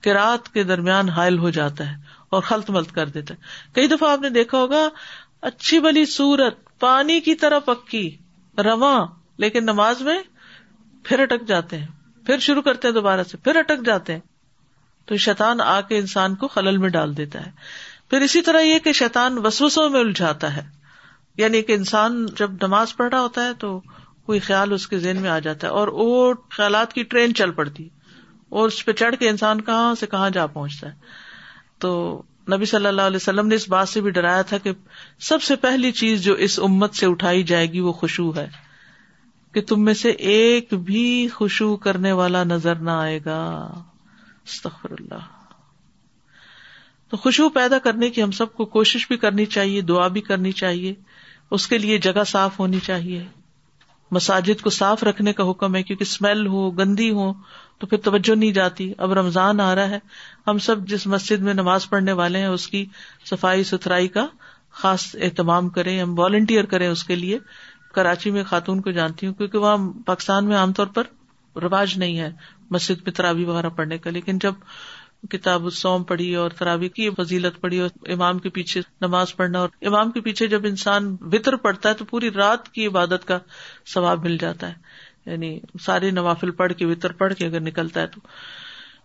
کراط 0.00 0.48
کے 0.48 0.64
درمیان 0.64 1.08
حائل 1.08 1.38
ہو 1.38 1.50
جاتا 1.50 1.90
ہے 1.90 1.96
اور 2.30 2.42
خلط 2.42 2.70
ملت 2.70 2.92
کر 2.92 3.08
دیتا 3.08 3.34
ہے۔ 3.34 3.38
کئی 3.72 3.88
دفعہ 3.88 4.10
آپ 4.10 4.20
نے 4.20 4.30
دیکھا 4.30 4.58
ہوگا، 4.58 4.88
اچھی 5.42 5.80
بلی 5.80 6.06
سورت 6.06 6.65
پانی 6.80 7.20
کی 7.20 7.34
طرح 7.34 7.58
پکی، 7.58 8.16
رواں، 8.58 9.06
لیکن 9.36 9.62
نماز 9.62 10.02
میں 10.02 10.22
پھر 11.04 11.20
اٹک 11.20 11.48
جاتے 11.48 11.78
ہیں۔ 11.78 11.86
پھر 12.26 12.38
شروع 12.38 12.62
کرتے 12.62 12.88
ہیں 12.88 12.94
دوبارہ 12.94 13.22
سے، 13.22 13.36
پھر 13.36 13.56
اٹک 13.56 13.86
جاتے 13.86 14.12
ہیں۔ 14.12 14.20
تو 15.06 15.16
شیطان 15.16 15.60
آ 15.60 15.80
کے 15.80 15.98
انسان 15.98 16.34
کو 16.34 16.48
خلل 16.48 16.76
میں 16.76 16.88
ڈال 16.88 17.16
دیتا 17.16 17.46
ہے۔ 17.46 17.50
پھر 18.10 18.20
اسی 18.20 18.42
طرح 18.42 18.60
یہ 18.60 18.78
کہ 18.78 18.92
شیطان 18.92 19.46
وسوسوں 19.46 19.90
میں 19.90 20.00
الجھاتا 20.00 20.56
ہے۔ 20.56 20.68
یعنی 21.36 21.62
کہ 21.62 21.72
انسان 21.72 22.26
جب 22.26 22.50
نماز 22.52 22.96
پڑھ 22.96 23.10
رہا 23.10 23.20
ہوتا 23.20 23.44
ہے 23.44 23.54
تو 23.54 23.80
کوئی 24.26 24.40
خیال 24.40 24.72
اس 24.72 24.88
کے 24.88 24.98
ذہن 24.98 25.16
میں 25.16 25.30
آ 25.30 25.38
جاتا 25.38 25.66
ہے 25.66 25.72
اور 25.72 25.88
وہ 25.88 26.34
خیالات 26.50 26.92
کی 26.92 27.02
ٹرین 27.02 27.34
چل 27.34 27.50
پڑتی۔ 27.50 27.88
اور 28.48 28.66
اس 28.66 28.84
پہ 28.84 28.92
چڑھ 28.92 29.16
کے 29.16 29.28
انسان 29.28 29.60
کہاں 29.60 29.94
سے 29.94 30.06
کہاں 30.06 30.30
جا 30.30 30.46
پہنچتا 30.46 30.88
ہے۔ 30.88 30.94
تو 31.78 32.22
نبی 32.52 32.64
صلی 32.64 32.86
اللہ 32.86 33.02
علیہ 33.02 33.16
وسلم 33.16 33.46
نے 33.46 33.54
اس 33.54 33.68
بات 33.68 33.88
سے 33.88 34.00
بھی 34.00 34.10
ڈرایا 34.10 34.42
تھا 34.42 34.58
کہ 34.58 34.70
سب 35.20 35.42
سے 35.42 35.56
پہلی 35.56 35.92
چیز 35.92 36.22
جو 36.22 36.34
اس 36.34 36.58
امت 36.58 36.94
سے 36.94 37.06
اٹھائی 37.06 37.42
جائے 37.42 37.72
گی 37.72 37.80
وہ 37.80 37.92
خوشبو 37.92 38.36
ہے 38.36 38.48
کہ 39.54 39.60
تم 39.60 39.84
میں 39.84 39.94
سے 39.94 40.10
ایک 40.10 40.74
بھی 40.74 41.28
خوشبو 41.28 41.76
کرنے 41.76 42.12
والا 42.12 42.44
نظر 42.44 42.74
نہ 42.74 42.90
آئے 42.90 43.20
گا۔ 43.24 43.72
استغفر 44.44 44.90
اللہ۔ 44.90 45.20
تو 47.08 47.16
خوشبو 47.16 47.48
پیدا 47.48 47.78
کرنے 47.78 48.10
کی 48.10 48.22
ہم 48.22 48.30
سب 48.30 48.52
کو 48.52 48.64
کوشش 48.64 49.08
بھی 49.08 49.16
کرنی 49.16 49.46
چاہیے، 49.46 49.80
دعا 49.80 50.08
بھی 50.08 50.20
کرنی 50.20 50.52
چاہیے۔ 50.52 50.94
اس 51.50 51.66
کے 51.66 51.78
لیے 51.78 51.98
جگہ 51.98 52.24
صاف 52.26 52.60
ہونی 52.60 52.80
چاہیے۔ 52.80 53.24
مساجد 54.10 54.62
کو 54.62 54.70
صاف 54.70 55.04
رکھنے 55.04 55.32
کا 55.32 55.50
حکم 55.50 55.74
ہے 55.74 55.82
کیونکہ 55.82 56.02
اسمیل 56.02 56.46
ہو، 56.46 56.70
گندی 56.70 57.10
ہو 57.10 57.32
تو 57.78 57.86
پھر 57.86 57.98
توجہ 57.98 58.34
نہیں 58.34 58.52
جاتی۔ 58.52 58.92
اب 58.98 59.12
رمضان 59.12 59.60
آ 59.60 59.74
رہا 59.74 59.88
ہے۔ 59.88 59.98
ہم 60.46 60.58
سب 60.58 60.80
جس 60.80 61.06
مسجد 61.06 61.42
میں 61.42 61.54
نماز 61.54 61.88
پڑھنے 61.88 62.12
والے 62.12 62.38
ہیں، 62.38 62.46
اس 62.46 62.68
کی 62.68 62.86
صفائی 63.30 63.64
ستھرائی 63.64 64.08
کا 64.08 64.26
خاص 64.70 65.16
اہتمام 65.20 65.68
کریں۔ 65.68 66.00
ہم 66.00 66.18
والنٹیئر 66.18 66.64
کریں 66.64 66.88
اس 66.88 67.04
کے 67.04 67.14
لیے۔ 67.14 67.38
کراچی 67.94 68.30
میں 68.30 68.44
خاتون 68.44 68.80
کو 68.80 68.90
جانتی 68.90 69.26
ہوں، 69.26 69.34
کیونکہ 69.34 69.58
وہاں 69.58 69.76
پاکستان 70.06 70.46
میں 70.46 70.56
عام 70.56 70.72
طور 70.72 70.86
پر 70.86 71.02
رواج 71.58 71.98
نہیں 71.98 72.18
ہے 72.18 72.32
مسجد 72.70 73.02
میں 73.02 73.12
تراوی 73.12 73.44
وغیرہ 73.44 73.68
پڑھنے 73.68 73.98
کا۔ 73.98 74.10
لیکن 74.10 74.38
جب 74.38 74.52
کتاب 75.30 75.64
السوم 75.64 76.04
پڑھی 76.04 76.34
اور 76.34 76.50
تراوی 76.50 76.88
کی 76.88 77.10
فضیلت 77.10 77.60
پڑھی 77.60 77.80
اور 77.80 77.88
امام 78.08 78.38
کے 78.38 78.48
پیچھے 78.48 78.80
نماز 79.00 79.36
پڑھنا 79.36 79.58
اور 79.58 79.68
امام 79.82 80.10
کے 80.10 80.20
پیچھے 80.20 80.46
جب 80.46 80.60
انسان 80.64 81.16
وطر 81.20 81.56
پڑتا 81.56 81.88
ہے 81.88 81.94
تو 81.94 82.04
پوری 82.04 82.30
رات 82.30 82.68
کی 82.68 82.86
عبادت 82.86 83.24
کا 83.24 83.38
ثواب 83.94 84.24
مل 84.24 84.38
جاتا 84.38 84.68
ہے۔ 84.68 84.74
یعنی 85.26 85.60
سارے 85.80 86.10
نوافل 86.10 86.50
پڑھ 86.50 86.72
کے 86.72 86.86
وطر 86.86 87.12
پڑھ 87.12 87.34
کے 87.34 87.46
اگر 87.46 87.60
نکلتا 87.60 88.00
ہے 88.00 88.06
تو۔ 88.06 88.20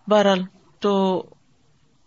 بہرحال، 0.08 0.40
تو 0.80 1.24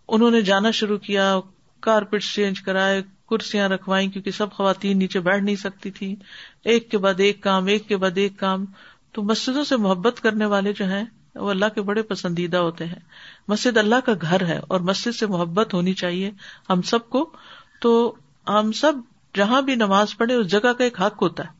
انہوں 0.07 0.31
نے 0.31 0.41
جانا 0.41 0.71
شروع 0.71 0.97
کیا، 0.97 1.39
کارپیٹ 1.79 2.23
چینج 2.23 2.61
کرائے، 2.61 3.01
کرسیاں 3.29 3.69
رکھوائی 3.69 4.07
کیونکہ 4.07 4.31
سب 4.31 4.51
خواتین 4.51 4.99
نیچے 4.99 5.19
بیٹھ 5.19 5.43
نہیں 5.43 5.55
سکتی 5.55 5.91
تھی 5.91 6.15
ایک 6.63 6.91
کے 6.91 6.97
بعد 6.97 7.13
ایک 7.17 7.41
کام، 7.41 7.65
ایک 7.65 7.87
کے 7.87 7.97
بعد 7.97 8.11
ایک 8.15 8.39
کام۔ 8.39 8.65
تو 9.11 9.23
مسجدوں 9.23 9.63
سے 9.63 9.77
محبت 9.77 10.19
کرنے 10.23 10.45
والے 10.45 10.73
جو 10.73 10.85
ہیں، 10.85 11.03
وہ 11.35 11.49
اللہ 11.49 11.65
کے 11.75 11.81
بڑے 11.81 12.01
پسندیدہ 12.01 12.57
ہوتے 12.57 12.85
ہیں۔ 12.85 12.99
مسجد 13.47 13.77
اللہ 13.77 13.95
کا 14.05 14.11
گھر 14.21 14.45
ہے 14.45 14.59
اور 14.67 14.79
مسجد 14.79 15.15
سے 15.15 15.25
محبت 15.25 15.73
ہونی 15.73 15.93
چاہیے 15.93 16.31
ہم 16.69 16.81
سب 16.81 17.09
کو۔ 17.09 17.33
تو 17.81 18.15
ہم 18.47 18.71
سب 18.71 18.93
جہاں 19.35 19.61
بھی 19.61 19.75
نماز 19.75 20.17
پڑھے 20.17 20.33
اس 20.33 20.47
جگہ 20.47 20.73
کا 20.73 20.83
ایک 20.83 21.01
حق 21.01 21.21
ہوتا 21.21 21.43
ہے۔ 21.43 21.54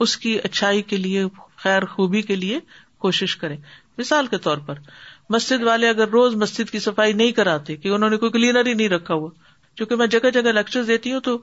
اس 0.00 0.16
کی 0.16 0.38
اچھائی 0.38 0.82
کے 0.82 0.96
لیے، 0.96 1.24
خیر 1.56 1.84
خوبی 1.84 2.22
کے 2.22 2.36
لیے 2.36 2.60
کوشش 2.98 3.36
کرے 3.36 3.56
مثال 3.98 4.26
کے 4.26 4.38
طور 4.38 4.58
پر، 4.58 4.74
مسجد 5.30 5.62
والے 5.62 5.88
اگر 5.88 6.08
روز 6.08 6.34
مسجد 6.34 6.70
کی 6.70 6.78
صفائی 6.78 7.12
نہیں 7.12 7.32
کراتے، 7.32 7.76
کہ 7.76 7.88
انہوں 7.88 8.10
نے 8.10 8.16
کوئی 8.16 8.32
کلینر 8.32 8.66
ہی 8.66 8.74
نہیں 8.74 8.88
رکھا 8.88 9.14
ہوا 9.14 9.30
کیونکہ 9.74 9.96
میں 9.96 10.06
جگہ 10.06 10.30
جگہ 10.30 10.52
لیکچر 10.52 10.84
دیتی 10.84 11.12
ہوں، 11.12 11.20
تو 11.20 11.38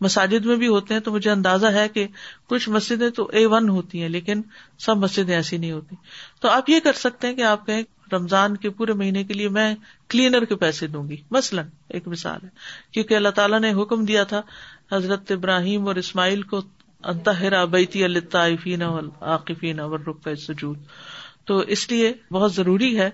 مساجد 0.00 0.46
میں 0.46 0.56
بھی 0.56 0.68
ہوتے 0.68 0.94
ہیں، 0.94 1.00
تو 1.00 1.12
مجھے 1.12 1.30
اندازہ 1.30 1.66
ہے 1.66 1.88
کہ 1.88 2.06
کچھ 2.46 2.68
مسجدیں 2.68 3.10
تو 3.10 3.30
اے 3.32 3.46
ون 3.46 3.68
ہوتی 3.68 4.02
ہیں، 4.02 4.08
لیکن 4.08 4.42
سب 4.78 4.96
مسجدیں 4.96 5.34
ایسی 5.34 5.56
نہیں 5.56 5.72
ہوتی۔ 5.72 5.96
تو 6.40 6.48
آپ 6.48 6.70
یہ 6.70 6.80
کر 6.80 6.92
سکتے 6.92 7.26
ہیں 7.26 7.34
کہ 7.34 7.42
آپ 7.42 7.66
کہیں 7.66 7.82
رمضان 8.12 8.56
کے 8.56 8.70
پورے 8.70 8.92
مہینے 8.92 9.24
کے 9.24 9.34
لیے 9.34 9.48
میں 9.48 9.74
کلینر 10.08 10.44
کے 10.44 10.56
پیسے 10.56 10.86
دوں 10.86 11.08
گی۔ 11.08 11.16
مثلاً 11.30 11.66
ایک 11.88 12.08
مثال 12.08 12.38
ہے، 12.42 12.48
کیونکہ 12.92 13.14
اللہ 13.14 13.28
تعالیٰ 13.28 13.60
نے 13.60 13.72
حکم 13.82 14.04
دیا 14.04 14.24
تھا، 14.24 14.40
حضرت 14.92 15.32
ابراہیم 15.32 15.86
اور 15.86 15.94
اسماعیل 15.94 16.42
کو 16.42 16.60
انتہرا 17.04 17.64
بیتی 17.64 18.04
الطافین 18.04 18.82
عاقفین 19.20 19.80
اور 19.80 20.00
رک 20.00 20.28
سجود۔ 20.38 20.78
تو 21.44 21.58
اس 21.58 21.90
لیے 21.90 22.12
بہت 22.32 22.54
ضروری 22.54 22.98
ہے 22.98 23.10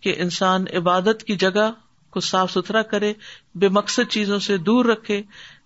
کہ 0.00 0.14
انسان 0.16 0.64
عبادت 0.74 1.24
کی 1.24 1.36
جگہ 1.36 1.72
کو 2.10 2.20
صاف 2.20 2.52
ستھرا 2.52 2.82
کرے، 2.82 3.12
بے 3.54 3.68
مقصد 3.68 4.10
چیزوں 4.10 4.38
سے 4.38 4.56
دور 4.56 4.84
رکھے، 4.84 5.22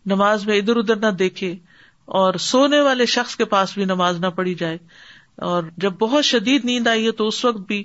نماز 0.07 0.47
میں 0.47 0.57
ادھر 0.57 0.77
ادھر 0.77 0.97
نہ 0.97 1.11
دیکھے، 1.11 1.55
اور 2.05 2.35
سونے 2.35 2.81
والے 2.81 3.07
شخص 3.07 3.37
کے 3.37 3.45
پاس 3.45 3.75
بھی 3.75 3.85
نماز 3.85 4.21
نہ 4.21 4.27
پڑھی 4.27 4.55
جائے۔ 4.55 4.79
اور 5.37 5.62
جب 5.77 5.93
بہت 5.93 6.25
شدید 6.25 6.65
نیند 6.65 6.87
آئی 6.87 7.07
ہے 7.07 7.12
تو 7.12 7.29
اس 7.29 7.45
وقت 7.45 7.59
بھی 7.59 7.85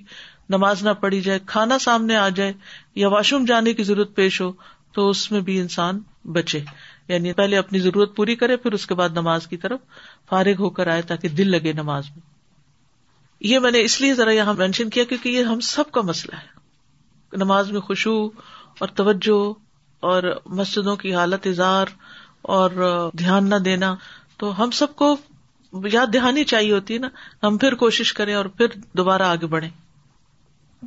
نماز 0.49 0.83
نہ 0.83 0.89
پڑھی 0.89 1.21
جائے، 1.21 1.39
کھانا 1.45 1.79
سامنے 1.79 2.15
آ 2.15 2.29
جائے 2.29 2.53
یا 2.95 3.07
واش 3.07 3.33
روم 3.33 3.45
جانے 3.45 3.73
کی 3.73 3.83
ضرورت 3.83 4.15
پیش 4.15 4.41
ہو 4.41 4.51
تو 4.91 5.09
اس 5.09 5.31
میں 5.31 5.41
بھی 5.41 5.59
انسان 5.59 5.99
بچے۔ 6.25 6.59
یعنی 7.07 7.33
پہلے 7.33 7.57
اپنی 7.57 7.79
ضرورت 7.79 8.15
پوری 8.15 8.35
کرے، 8.35 8.57
پھر 8.57 8.71
اس 8.71 8.87
کے 8.87 8.93
بعد 8.93 9.09
نماز 9.09 9.47
کی 9.47 9.57
طرف 9.57 9.79
فارغ 10.29 10.53
ہو 10.59 10.69
کر 10.69 10.87
آئے 10.87 11.01
تاکہ 11.01 11.29
دل 11.29 11.51
لگے 11.51 11.73
نماز 11.73 12.03
میں۔ 12.09 12.35
یہ 13.39 13.59
میں 13.59 13.71
نے 13.71 13.81
اس 13.81 14.01
لیے 14.01 14.13
ذرا 14.13 14.31
یہاں 14.31 14.53
مینشن 14.53 14.89
کیا 14.89 15.03
کیونکہ 15.03 15.29
یہ 15.29 15.43
ہم 15.43 15.59
سب 15.59 15.91
کا 15.91 16.01
مسئلہ 16.01 16.35
ہے۔ 16.35 16.55
نماز 17.33 17.71
میں 17.71 17.81
خوشبو 17.81 18.29
اور 18.79 18.87
توجہ 18.87 19.53
اور 19.99 20.23
مسجدوں 20.45 20.95
کی 20.95 21.15
حالت 21.15 21.47
اظہار 21.47 21.85
اور 22.41 22.69
دھیان 23.17 23.49
نہ 23.49 23.55
دینا، 23.55 23.95
تو 24.37 24.63
ہم 24.63 24.71
سب 24.71 24.95
کو 24.95 25.17
یاد 25.73 26.07
دہانی 26.13 26.43
چاہیے 26.43 26.71
ہوتی 26.71 26.93
ہے 26.93 26.99
نا۔ 26.99 27.09
ہم 27.43 27.57
پھر 27.57 27.75
کوشش 27.75 28.13
کریں 28.13 28.33
اور 28.33 28.45
پھر 28.45 28.67
دوبارہ 28.93 29.21
آگے 29.21 29.45
بڑھیں۔ 29.45 29.69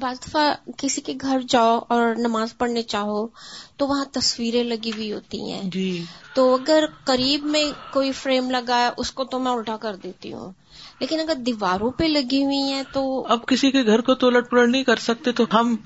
بعض 0.00 0.17
دفعہ 0.21 0.55
کسی 0.76 1.00
کے 1.00 1.14
گھر 1.21 1.40
جاؤ 1.49 1.78
اور 1.88 2.14
نماز 2.19 2.59
پڑھنے 2.59 2.83
چاہو 2.83 3.26
تو 3.76 3.87
وہاں 3.87 4.05
تصویریں 4.12 4.64
لگی 4.64 4.90
ہوئی 4.97 5.12
ہوتی 5.12 5.52
ہیں۔ 5.52 5.62
جی۔ 5.64 6.05
تو 6.35 6.55
اگر 6.55 6.85
قریب 7.05 7.45
میں 7.45 7.64
کوئی 7.93 8.12
فریم 8.12 8.50
لگا 8.50 8.78
ہے 8.78 8.88
اس 8.97 9.12
کو 9.12 9.25
تو 9.25 9.38
میں 9.38 9.52
الٹا 9.52 9.76
کر 9.76 9.97
دیتی 9.97 10.33
ہوں۔ 10.33 10.52
لیکن 11.00 11.21
اگر 11.21 11.35
دیواروں 11.35 11.90
پہ 11.90 12.05
لگی 12.05 12.45
ہوئی 12.45 12.73
ہیں 12.73 12.83
تو 12.93 13.26
اب 13.28 13.47
کسی 13.47 13.71
کے 13.71 13.83
گھر 13.87 14.00
کو 14.00 14.14
تو 14.14 14.26
الٹ 14.26 14.50
پلٹ 14.50 14.69
نہیں 14.69 14.85
کر 14.85 14.97
سکتے 14.97 15.33
تو 15.33 15.45
ہم 15.52 15.76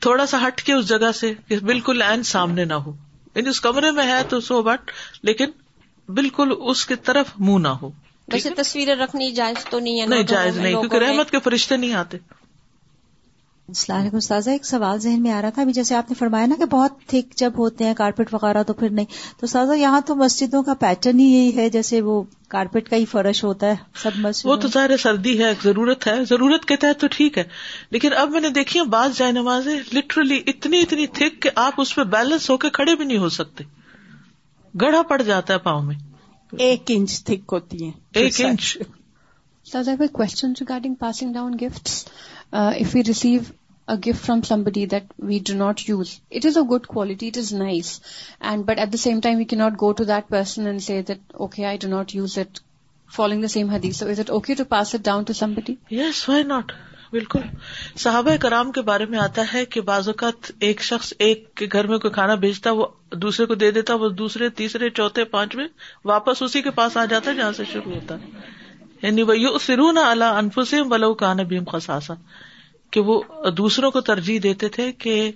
تھوڑا 0.00 0.26
سا 0.26 0.46
ہٹ 0.46 0.62
کے 0.62 0.72
اس 0.72 0.88
جگہ 0.88 1.12
سے 1.12 1.34
بالکل 1.62 2.02
این 2.02 2.22
سامنے 2.22 2.64
نہ 2.64 2.74
ہو۔ 2.74 2.92
یعنی 3.34 3.48
اس 3.48 3.60
کمرے 3.60 3.90
میں 3.90 4.06
ہے 4.06 4.22
تو 4.28 4.40
سو 4.40 4.62
بٹ 4.62 4.90
لیکن 5.22 5.50
بالکل 6.08 6.52
اس 6.60 6.86
کی 6.86 6.94
طرف 6.96 7.26
منہ 7.38 7.58
نہ 7.58 7.68
ہو۔ 7.68 7.90
ویسے 8.32 8.50
تصویریں 8.50 8.94
رکھنی 8.94 9.30
جائز 9.30 9.64
تو 9.64 9.78
نہیں 9.78 10.00
ہے 10.00 10.06
نہیں 10.06 10.22
جائز 10.22 10.56
نہیں 10.56 10.72
کیونکہ 10.72 10.96
رحمت 10.96 11.30
کے 11.30 11.38
فرشتے 11.40 11.76
نہیں 11.76 11.92
آتے۔ 11.92 12.16
السلام 13.68 14.00
علیکم 14.00 14.16
استاذہ 14.16 14.50
ایک 14.50 14.66
سوال 14.66 14.98
ذہن 14.98 15.22
میں 15.22 15.32
آ 15.32 15.42
رہا 15.42 15.50
تھا۔ 15.50 15.62
ابھی 15.62 15.72
جیسے 15.72 15.94
آپ 15.94 16.10
نے 16.10 16.14
فرمایا 16.18 16.46
نا 16.46 16.54
کہ 16.58 16.64
بہت 16.64 16.90
تھک 17.06 17.36
جب 17.36 17.52
ہوتے 17.58 17.84
ہیں 17.84 17.94
کارپیٹ 17.94 18.34
وغیرہ 18.34 18.62
تو 18.62 18.72
پھر 18.72 18.90
نہیں۔ 18.90 19.06
تو 19.40 19.44
استاذہ 19.46 19.72
یہاں 19.72 20.00
تو 20.00 20.14
مسجدوں 20.14 20.62
کا 20.62 20.74
پیٹرن 20.74 21.18
ہی 21.18 21.24
یہی 21.24 21.56
ہے 21.56 21.68
جیسے 21.68 22.00
وہ 22.00 22.22
کارپیٹ 22.48 22.88
کا 22.88 22.96
ہی 22.96 23.04
فرش 23.04 23.44
ہوتا 23.44 23.66
ہے 23.66 23.74
سب 24.02 24.10
مسجد 24.16 24.46
وہ 24.46 24.56
تو 24.56 24.68
ظاہر 24.68 24.96
سردی 24.96 25.44
ہے 25.44 25.52
ضرورت 25.64 26.06
ہے۔ 26.06 26.24
ضرورت 26.24 26.64
کے 26.64 26.76
تحت 26.76 27.00
تو 27.00 27.06
ٹھیک 27.10 27.38
ہے۔ 27.38 27.44
لیکن 27.90 28.08
اب 28.16 28.30
میں 28.30 28.40
نے 28.40 28.48
دیکھی 28.48 28.80
بعض 28.80 29.18
جائے 29.18 29.32
نماز 29.32 29.68
لٹرلی 29.94 30.40
اتنی 30.46 30.80
اتنی 30.80 31.06
تھک 31.06 31.42
کہ 31.42 31.50
آپ 31.54 31.72
اس 31.78 31.94
پہ 31.94 32.02
بیلنس 32.02 32.50
ہو 32.50 32.56
کے 32.56 32.70
کھڑے 32.70 32.96
بھی 32.96 33.04
نہیں 33.04 33.18
ہو 33.18 33.28
سکتے۔ 33.28 33.64
گڑھا 34.80 35.02
پڑ 35.02 35.22
جاتا 35.22 35.54
ہے 35.54 35.58
پاؤں 35.58 35.82
میں۔ 35.82 35.94
ایک 36.58 36.82
انچ 36.88 37.24
تھک 37.24 37.52
ہوتی 37.52 37.86
ہے 37.86 37.90
ایک 38.14 38.40
انچ۔ 38.40 38.78
ساز 39.66 39.88
have 39.88 40.02
a 40.02 40.08
question 40.12 40.52
regarding 40.60 40.94
passing 40.94 41.32
down 41.32 41.54
gifts 41.60 42.04
if 42.52 42.94
you 42.96 43.02
receive 43.06 43.40
a 43.88 43.94
gift 44.06 44.24
from 44.26 44.42
somebody 44.62 44.84
that 44.86 45.12
we 45.20 45.38
do 45.46 45.54
not 45.56 45.80
use 45.88 46.08
it 46.30 46.46
is 46.46 46.56
a 46.56 46.62
good 46.70 46.86
quality 46.86 47.28
it 47.28 47.38
is 47.38 47.52
nice 47.54 47.98
and 48.40 48.64
but 48.64 48.78
at 48.78 48.92
the 48.92 48.96
same 48.98 49.20
time 49.20 49.38
we 49.38 49.44
can 49.44 49.56
not 49.56 49.72
go 49.80 49.92
to 49.92 50.04
that 50.04 50.28
person 50.28 50.66
and 50.66 50.82
say 50.82 51.00
that 51.02 51.34
okay 51.34 51.64
I 51.64 51.78
do 51.78 51.88
not 51.88 52.14
use 52.14 52.38
it 52.38 52.58
following 53.10 53.42
the 53.42 53.48
same 53.48 53.74
ہدی 53.74 53.92
so 53.92 54.08
is 54.08 54.20
it 54.20 54.30
okay 54.30 54.54
to 54.54 54.64
pass 54.68 54.94
it 54.94 55.04
down 55.04 55.24
to 55.24 55.32
somebody 55.54 55.74
yes 55.90 56.28
why 56.28 56.44
not 56.44 56.72
بالکل 57.12 57.40
صحابہ 57.96 58.36
کرام 58.40 58.70
کے 58.72 58.82
بارے 58.82 59.04
میں 59.06 59.18
آتا 59.18 59.42
ہے 59.52 59.64
کہ 59.64 59.80
بعض 59.80 60.08
اوقات 60.08 60.50
ایک 60.58 60.82
شخص 60.82 61.12
ایک 61.18 61.54
کے 61.54 61.66
گھر 61.72 61.86
میں 61.86 61.98
کوئی 61.98 62.12
کھانا 62.12 62.34
بھیجتا 62.36 62.70
وہ 62.72 62.86
دوسرے 63.16 63.46
کو 63.46 63.54
دے 63.54 63.70
دیتا 63.70 63.94
وہ 63.94 64.08
دوسرے 64.18 64.48
تیسرے 64.56 64.90
چوتھے 64.90 65.24
پانچویں 65.26 65.66
واپس 66.04 66.42
اسی 66.42 66.62
کے 66.62 66.70
پاس 66.70 66.96
آ 66.96 67.04
جاتا 67.04 67.32
جہاں 67.32 67.52
سے 67.52 67.64
شروع 67.72 67.92
ہوتا 67.92 68.14
ہے 68.14 68.55
یعنی 69.02 69.22
وہ 69.22 69.38
یو 69.38 69.58
سرون 69.58 69.98
اللہ 69.98 70.24
انفسم 70.24 70.92
ولو 70.92 71.14
کان 71.14 71.36
بھیم 71.36 71.64
خساسا 71.64 72.14
کہ 72.90 73.00
وہ 73.00 73.22
دوسروں 73.50 73.90
کو 73.90 74.00
ترجیح 74.00 74.40
دیتے 74.42 74.68
تھے 74.68 74.92
کہ 74.92 75.32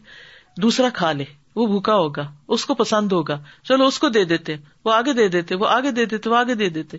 دوسرا 0.62 0.88
کھا 0.94 1.12
لے، 1.12 1.24
وہ 1.56 1.66
بھوکا 1.66 1.94
ہوگا، 1.94 2.32
اس 2.48 2.64
کو 2.64 2.74
پسند 2.74 3.12
ہوگا، 3.12 3.42
چلو 3.64 3.86
اس 3.86 3.98
کو 3.98 4.08
دے 4.08 4.24
دیتے، 4.24 4.56
وہ 4.84 4.92
آگے 4.92 5.12
دے 5.12 5.28
دیتے، 5.28 5.54
وہ 5.54 5.66
آگے 5.66 5.90
دے 5.90 6.04
دیتے، 6.04 6.30
وہ 6.30 6.36
آگے 6.36 6.54
دے 6.54 6.68
دیتے، 6.68 6.96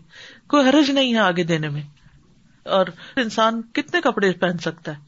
کوئی 0.47 0.69
حرج 0.69 0.91
نہیں 0.91 1.13
ہے 1.13 1.19
آگے 1.19 1.43
دینے 1.43 1.69
میں۔ 1.69 1.81
اور 2.65 2.85
انسان 3.15 3.61
کتنے 3.61 4.01
کپڑے 4.01 4.31
پہن 4.31 4.57
سکتا 4.57 4.91
ہے، 4.91 4.99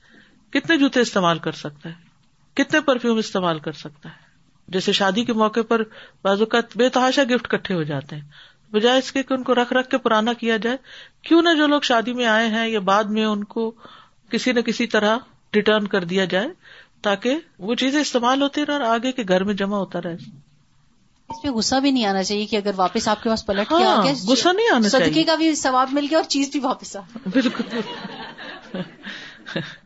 کتنے 0.50 0.78
جوتے 0.78 1.00
استعمال 1.00 1.40
کر 1.40 1.52
سکتا 1.52 1.90
ہے، 1.90 1.94
کتنے 2.54 2.80
پرفیوم 2.80 3.18
استعمال 3.18 3.60
کر 3.60 3.72
سکتا 3.72 4.10
ہے۔ 4.10 4.24
جیسے 4.68 4.92
شادی 4.92 5.26
کے 5.26 5.34
موقع 5.34 5.62
پر 5.68 5.82
بازو 6.22 6.46
کا 6.46 6.60
بے 6.76 6.90
تحاشا 6.90 7.24
گفٹ 7.24 7.48
کٹھے 7.48 7.76
ہو 7.76 7.84
جاتے 7.84 8.16
ہیں۔ 8.16 8.24
بجائے 8.72 9.00
اس 9.00 9.12
کے 9.12 9.22
ان 9.30 9.44
کو 9.44 9.56
رکھ 9.56 9.74
رکھ 9.74 9.90
کے 9.90 9.98
پرانا 9.98 10.34
کیا 10.34 10.58
جائے 10.58 10.78
کیوں 11.24 11.42
نہ 11.42 11.54
جو 11.58 11.68
لوگ 11.68 11.82
شادی 11.82 12.14
میں 12.14 12.26
آئے 12.26 12.48
ہیں 12.50 12.68
یا 12.68 12.80
بعد 12.86 13.04
میں 13.10 13.26
ان 13.26 13.44
کو 13.44 13.72
کسی 14.32 14.52
نہ 14.52 14.60
کسی 14.60 14.88
طرح 14.88 15.18
ریٹرن 15.54 15.88
کر 15.88 16.04
دیا 16.04 16.26
جائے 16.26 16.48
تاکہ 17.02 17.40
وہ 17.60 17.76
چیزیں 17.76 18.00
استعمال 18.02 18.42
ہوتی 18.42 18.66
رہے 18.66 18.74
اور 18.74 18.82
آگے 18.90 19.12
کے 19.12 19.24
گھر 19.28 19.44
میں 19.44 19.54
جمع 19.54 19.78
ہوتا 19.78 20.02
رہے 20.02 20.14
اس 21.30 21.44
میں 21.44 21.52
غصہ 21.54 21.76
بھی 21.76 21.92
نہیں 21.92 22.06
آنا 22.06 22.24
چاہیے 22.24 22.46
کہ 22.46 22.56
اگر 22.56 22.72
واپس 22.76 23.08
آپ 23.08 23.24
کے 23.24 23.30
پاس 23.30 23.46
پلٹ 23.46 23.70
کے 23.70 23.76
ہاں 23.76 23.96
آ 23.98 24.04
گیا 24.04 24.14
غصہ 24.28 24.50
نہیں 24.56 24.74
آنا 24.74 24.90
صدقے 24.90 25.06
چاہیے 25.06 25.24
کا 25.24 25.36
بھی 25.36 25.54
ثواب 25.56 25.94
مل 25.94 26.08
گیا 26.10 26.18
اور 26.18 26.30
چیز 26.30 26.50
بھی 26.52 26.60
واپس 26.60 26.96
آ 26.96 27.02
بالکل 27.34 27.82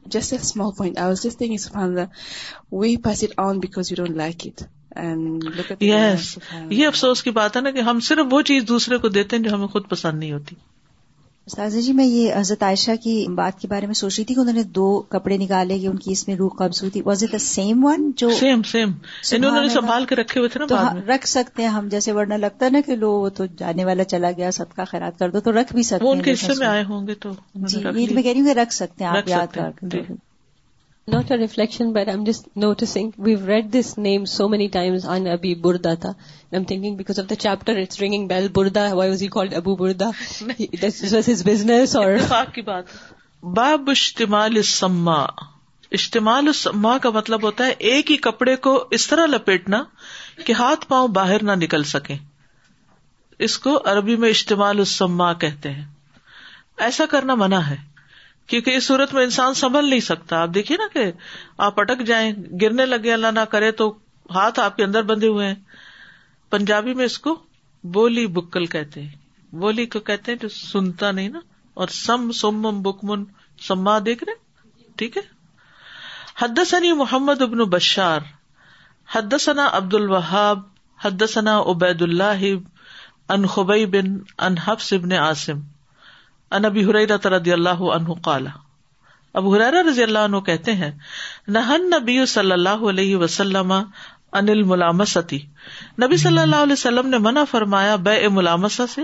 Just 0.08 0.32
a 0.32 0.38
small 0.40 0.72
point. 0.72 0.98
I 0.98 1.08
was 1.08 1.22
just 1.24 1.40
thinking, 1.40 1.60
subhanAllah, 1.60 2.10
we 2.72 2.98
pass 2.98 3.24
it 3.24 3.34
on 3.38 3.60
because 3.60 3.90
we 3.92 3.96
don't 3.96 4.18
like 4.18 4.46
it. 4.46 4.64
And 4.98 5.44
look 5.44 5.72
at 5.72 5.80
the 5.80 5.86
yes 5.86 6.30
subhanAllah. 6.30 6.72
یہ 6.72 6.88
افسوس 6.88 7.24
کی 7.24 7.32
بات 7.32 7.56
ہے 7.56 7.62
نا 7.62 7.72
کہ 7.72 7.82
ہم 7.82 8.00
صرف 8.00 8.34
وہ 8.34 8.42
چیز 8.44 8.68
دوسرے 8.68 8.98
کو 8.98 9.10
دیتے 9.10 9.36
ہیں 9.36 9.44
جو 9.44 9.54
ہمیں 9.54 9.68
خود 9.68 9.90
پسند 9.90 10.20
نہیں 10.20 10.32
ہوتی 10.32 10.56
استاذہ 11.48 11.80
جی 11.80 11.94
میں 11.94 12.06
یہ 12.06 12.34
حضرت 12.36 12.64
عائشہ 12.64 12.92
کی 13.04 13.26
بات 13.36 13.60
کے 13.62 13.68
بارے 13.68 13.86
میں 13.86 13.94
سوچ 13.94 14.18
رہی 14.18 14.26
تھی 14.26 14.36
کہ 14.36 14.40
انہوں 14.40 14.56
نے 14.56 14.64
دو 14.64 15.02
کپڑے 15.02 15.38
نکالے 15.38 15.80
کہ 15.80 15.88
ان 15.88 15.98
کی 15.98 16.12
اس 16.12 16.28
میں 16.28 16.36
روح 16.36 16.50
قبض 16.58 16.82
ہوئی 16.82 16.92
تھی۔ 16.92 17.02
واز 17.02 17.24
اٹ 17.24 17.42
سیم 17.42 17.86
ون 17.86 18.12
جو 18.16 18.30
سیم 18.30 18.64
سیم 18.64 18.92
انہوں 19.32 19.62
نے۔ 19.62 19.70
سنبھال 19.70 20.06
کے 20.06 20.16
رکھے 20.16 20.40
ہوئے 20.40 20.50
تھے 20.50 20.60
نا 20.60 20.66
تو 20.66 20.76
ہاں، 20.76 20.94
رکھ 21.08 21.28
سکتے 21.28 21.62
ہیں 21.62 21.70
ہم 21.70 21.88
جیسے 21.88 22.12
ورنہ 22.12 22.34
لگتا 22.34 22.66
ہے 22.66 22.70
نا 22.70 22.82
کہ 22.86 22.96
لو 22.96 23.12
وہ 23.12 23.30
تو 23.30 23.46
جانے 23.58 23.86
والا 23.86 24.04
چلا 24.04 24.32
گیا 24.32 24.52
صدقہ 24.52 24.82
خیرات 24.88 25.20
کر 25.20 25.30
دو 25.30 25.40
تو 25.40 25.52
رکھ 25.52 25.74
بھی 25.74 25.84
سکتے 25.84 26.06
ہیں 26.06 26.12
ان 26.12 26.22
کے 26.22 26.32
حصے 26.32 26.54
میں 26.58 26.68
آئے 26.68 26.84
ہوں 26.84 27.08
گے 27.08 27.16
تو 27.16 27.32
جی۔ 27.56 27.84
میں 27.84 28.24
کہہ 28.24 28.32
رہی 28.32 28.40
ہوں 28.40 28.48
کہ 28.48 28.60
رکھ 28.60 28.74
سکتے 28.74 29.04
ہیں 29.04 29.12
آپ 29.12 29.28
یاد 29.28 29.54
کر 29.54 29.92
not 31.08 31.32
a 31.32 31.36
reflection 31.38 31.92
but 31.94 32.08
I'm 32.08 32.24
just 32.24 32.48
noticing 32.58 33.12
we 33.18 33.36
read 33.48 33.72
this 33.74 33.98
name 33.98 34.24
so 34.26 34.48
many 34.50 34.68
times 34.68 35.06
on 35.06 35.28
Abi 35.28 35.54
Burda 35.56 35.94
تھا 35.94 36.10
I'm 36.52 36.64
thinking 36.64 36.96
because 36.96 37.20
of 37.20 37.30
the 37.30 37.36
chapter 37.36 37.78
it's 37.78 38.02
ringing 38.02 38.28
bell 38.28 38.48
Burda 38.48 38.84
why 38.94 39.12
was 39.12 39.22
he 39.22 39.28
called 39.28 39.54
Abu 39.56 39.76
Burda 39.76 40.10
business 41.46 41.96
اور 41.96 42.18
باب 43.54 43.90
اشتمال 43.90 44.58
اشتمال 45.92 46.50
اما 46.66 46.98
کا 46.98 47.10
مطلب 47.10 47.44
ہوتا 47.44 47.66
ہے 47.66 47.74
ایک 47.88 48.12
ہی 48.12 48.18
کپڑے 48.18 48.56
کو 48.56 48.78
اس 48.92 49.08
طرح 49.08 49.26
لپیٹنا 49.26 49.84
کہ 50.46 50.54
ہاتھ 50.54 50.88
پاؤں 50.88 51.08
باہر 51.14 51.44
نہ 51.44 51.52
نکل 51.56 51.84
سکے 51.88 52.16
اس 53.40 53.58
کو 53.58 53.80
عربی 53.86 54.16
میں 54.16 54.30
اشتمال 54.30 54.84
اما 55.02 55.34
کہتے 55.34 55.72
ہیں 55.72 55.86
ایسا 56.78 57.06
کرنا 57.06 57.36
منع 57.36 57.60
ہے 57.60 57.87
کیونکہ 58.48 58.72
اس 58.72 58.88
صورت 58.88 59.14
میں 59.14 59.24
انسان 59.24 59.54
سنبھل 59.54 59.90
نہیں 59.90 60.00
سکتا۔ 60.00 60.42
آپ 60.42 60.50
دیکھیے 60.54 60.78
نا 60.78 60.84
کہ 60.94 61.12
آپ 61.58 61.80
اٹک 61.80 62.02
جائیں، 62.02 62.34
گرنے 62.62 62.86
لگے 62.86 63.14
اللہ 63.14 63.28
نہ 63.28 63.40
کرے 63.40 63.72
تو 63.72 63.98
ہاتھ 64.36 64.60
آپ 64.60 64.78
کے 64.78 64.84
اندر 64.84 65.02
بندھے 65.02 65.28
ہوئے 65.28 65.48
ہیں۔ 65.48 65.56
پنجابی 66.50 66.94
میں 66.94 67.06
اس 67.06 67.20
کو 67.20 67.40
بولی 67.84 68.28
بکل 68.28 68.66
کہتے 68.66 69.02
ہیں۔ 69.02 69.10
بولی 69.56 69.86
کو 69.86 70.00
کہتے 70.00 70.32
ہیں 70.32 70.40
جو 70.40 70.50
سنتا 70.50 71.12
نہیں 71.12 71.30
نا۔ 71.30 71.40
اور 71.74 71.88
سم 71.88 72.32
سمم 72.32 72.82
بکمن، 72.82 73.24
سما 73.62 74.00
دیکھ 74.06 74.24
رہے 74.24 74.34
ٹھیک 74.96 75.18
ہے؟ 75.18 75.22
حدثني 76.42 76.92
محمد 76.92 77.42
ابن 77.42 77.58
بشار، 77.58 78.20
حدثنا 79.12 79.70
عبد 79.72 79.94
الوهاب 79.94 80.60
حدثنا 81.06 81.60
عبید 81.60 82.02
اللہ 82.02 82.46
ان 83.30 83.46
خبئی 83.46 83.86
بن 83.86 84.18
ان 84.38 84.58
حفص 84.58 84.94
ابن 84.94 85.12
عاصم۔ 85.12 85.77
ان 86.52 86.66
ابی 86.66 86.84
حریرہ 86.86 87.28
رضی 87.28 87.52
اللہ 87.52 87.82
عنہ 87.94 88.14
قال، 88.24 88.48
ابو 89.36 89.56
حریرہ 89.56 89.82
رضی 89.90 90.04
اللہ 90.04 90.20
عنہ 90.20 90.40
کہتے 90.40 90.74
ہیں 90.74 90.92
نہن 91.48 91.90
نبی 91.90 92.26
صلی 92.26 92.52
اللہ 92.52 92.86
علیہ 92.90 93.16
وسلم 93.16 93.72
ان 93.72 94.50
الملامستی۔ 94.50 95.40
نبی 96.02 96.18
صلی 96.18 96.40
اللہ 96.40 96.64
علیہ 96.64 96.74
وسلم 96.74 97.08
نے 97.08 97.18
منع 97.18 97.44
فرمایا، 97.44 97.96
بے 97.96 98.28
ملامسہ 98.28 98.84
سے 98.90 99.02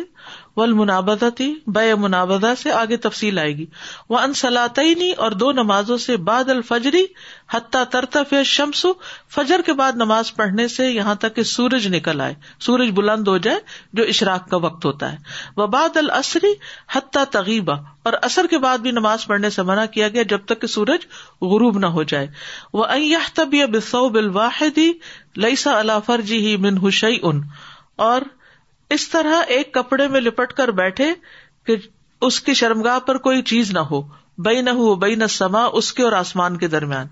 والمنابذتی 0.58 1.54
بے 1.68 1.96
منابذہ 1.96 2.54
سے 2.58 2.72
آگے 2.72 2.98
تفصیل 2.98 3.40
آئے 3.40 3.58
گی۔ 3.58 3.66
وہ 4.10 4.20
ان 4.20 4.34
سلاطینی 4.34 5.12
اور 5.12 5.32
دو 5.32 5.52
نمازوں 5.52 5.98
سے 5.98 6.18
بعد 6.18 6.50
الفجری 6.50 7.06
حتیٰ 7.54 7.84
ترتف 7.92 8.34
شمس 8.46 8.86
فجر 9.36 9.62
کے 9.66 9.74
بعد 9.74 9.92
نماز 9.96 10.36
پڑھنے 10.36 10.68
سے 10.68 10.92
یہاں 10.92 11.16
تک 11.16 11.36
کہ 11.36 11.44
سورج 11.44 11.88
نکل 11.88 12.22
آئے۔ 12.22 12.34
سورج 12.60 12.90
بلند 12.94 13.28
ہو 13.28 13.38
جائے، 13.38 13.58
جو 13.94 14.04
اشراق 14.04 14.50
کا 14.50 14.58
وقت 14.58 14.86
ہوتا 14.86 15.12
ہے۔ 15.12 15.18
وہ 15.58 15.68
بعد 15.68 15.98
العصری 15.98 16.54
حتیٰ 16.96 17.24
تغیبہ 17.32 17.74
اور 18.04 18.14
اثر 18.22 18.46
کے 18.50 18.58
بعد 18.58 18.78
بھی 18.78 18.92
نماز 18.92 19.26
پڑھنے 19.26 19.50
سے 19.50 19.62
منع 19.62 19.86
کیا 19.86 20.08
گیا 20.08 20.24
جب 20.24 20.40
تک 20.46 20.62
کہ 20.62 20.68
سورج 20.68 21.06
غروب 21.42 21.78
نہ 21.78 21.86
ہو 21.86 22.04
جائے۔ 22.04 22.28
وہ 22.74 22.86
طب 23.36 23.56
بصوب 23.72 24.16
الواحدی 24.16 24.92
لئیسا 25.38 25.80
اللہ 25.80 26.00
فرجی 26.06 26.38
ہی 26.38 26.58
من 26.58 26.78
حشی 26.86 27.20
ان 27.22 27.42
اور 27.96 28.22
اس 28.94 29.10
طرح 29.10 29.42
ایک 29.48 29.74
کپڑے 29.74 30.08
میں 30.08 30.22
لپٹ 30.22 30.54
کر 30.54 30.68
بیٹھے 30.68 31.14
کہ 31.66 31.76
اس 32.22 32.42
کی 32.42 32.54
شرمگاہ 32.54 33.00
پر 33.00 33.18
کوئی 33.18 33.42
چیز 33.42 33.72
نہ 33.72 33.80
ہو۔ 33.80 34.02
بئی 34.38 34.62
نہ 34.62 34.70
ہو 34.70 34.96
بئی 34.96 35.16
نہ 35.16 35.26
سما 35.26 35.66
اس 35.74 35.94
کے 35.94 36.04
اور 36.04 36.12
آسمان 36.12 36.58
کے 36.58 36.68
درمیان۔ 36.68 37.08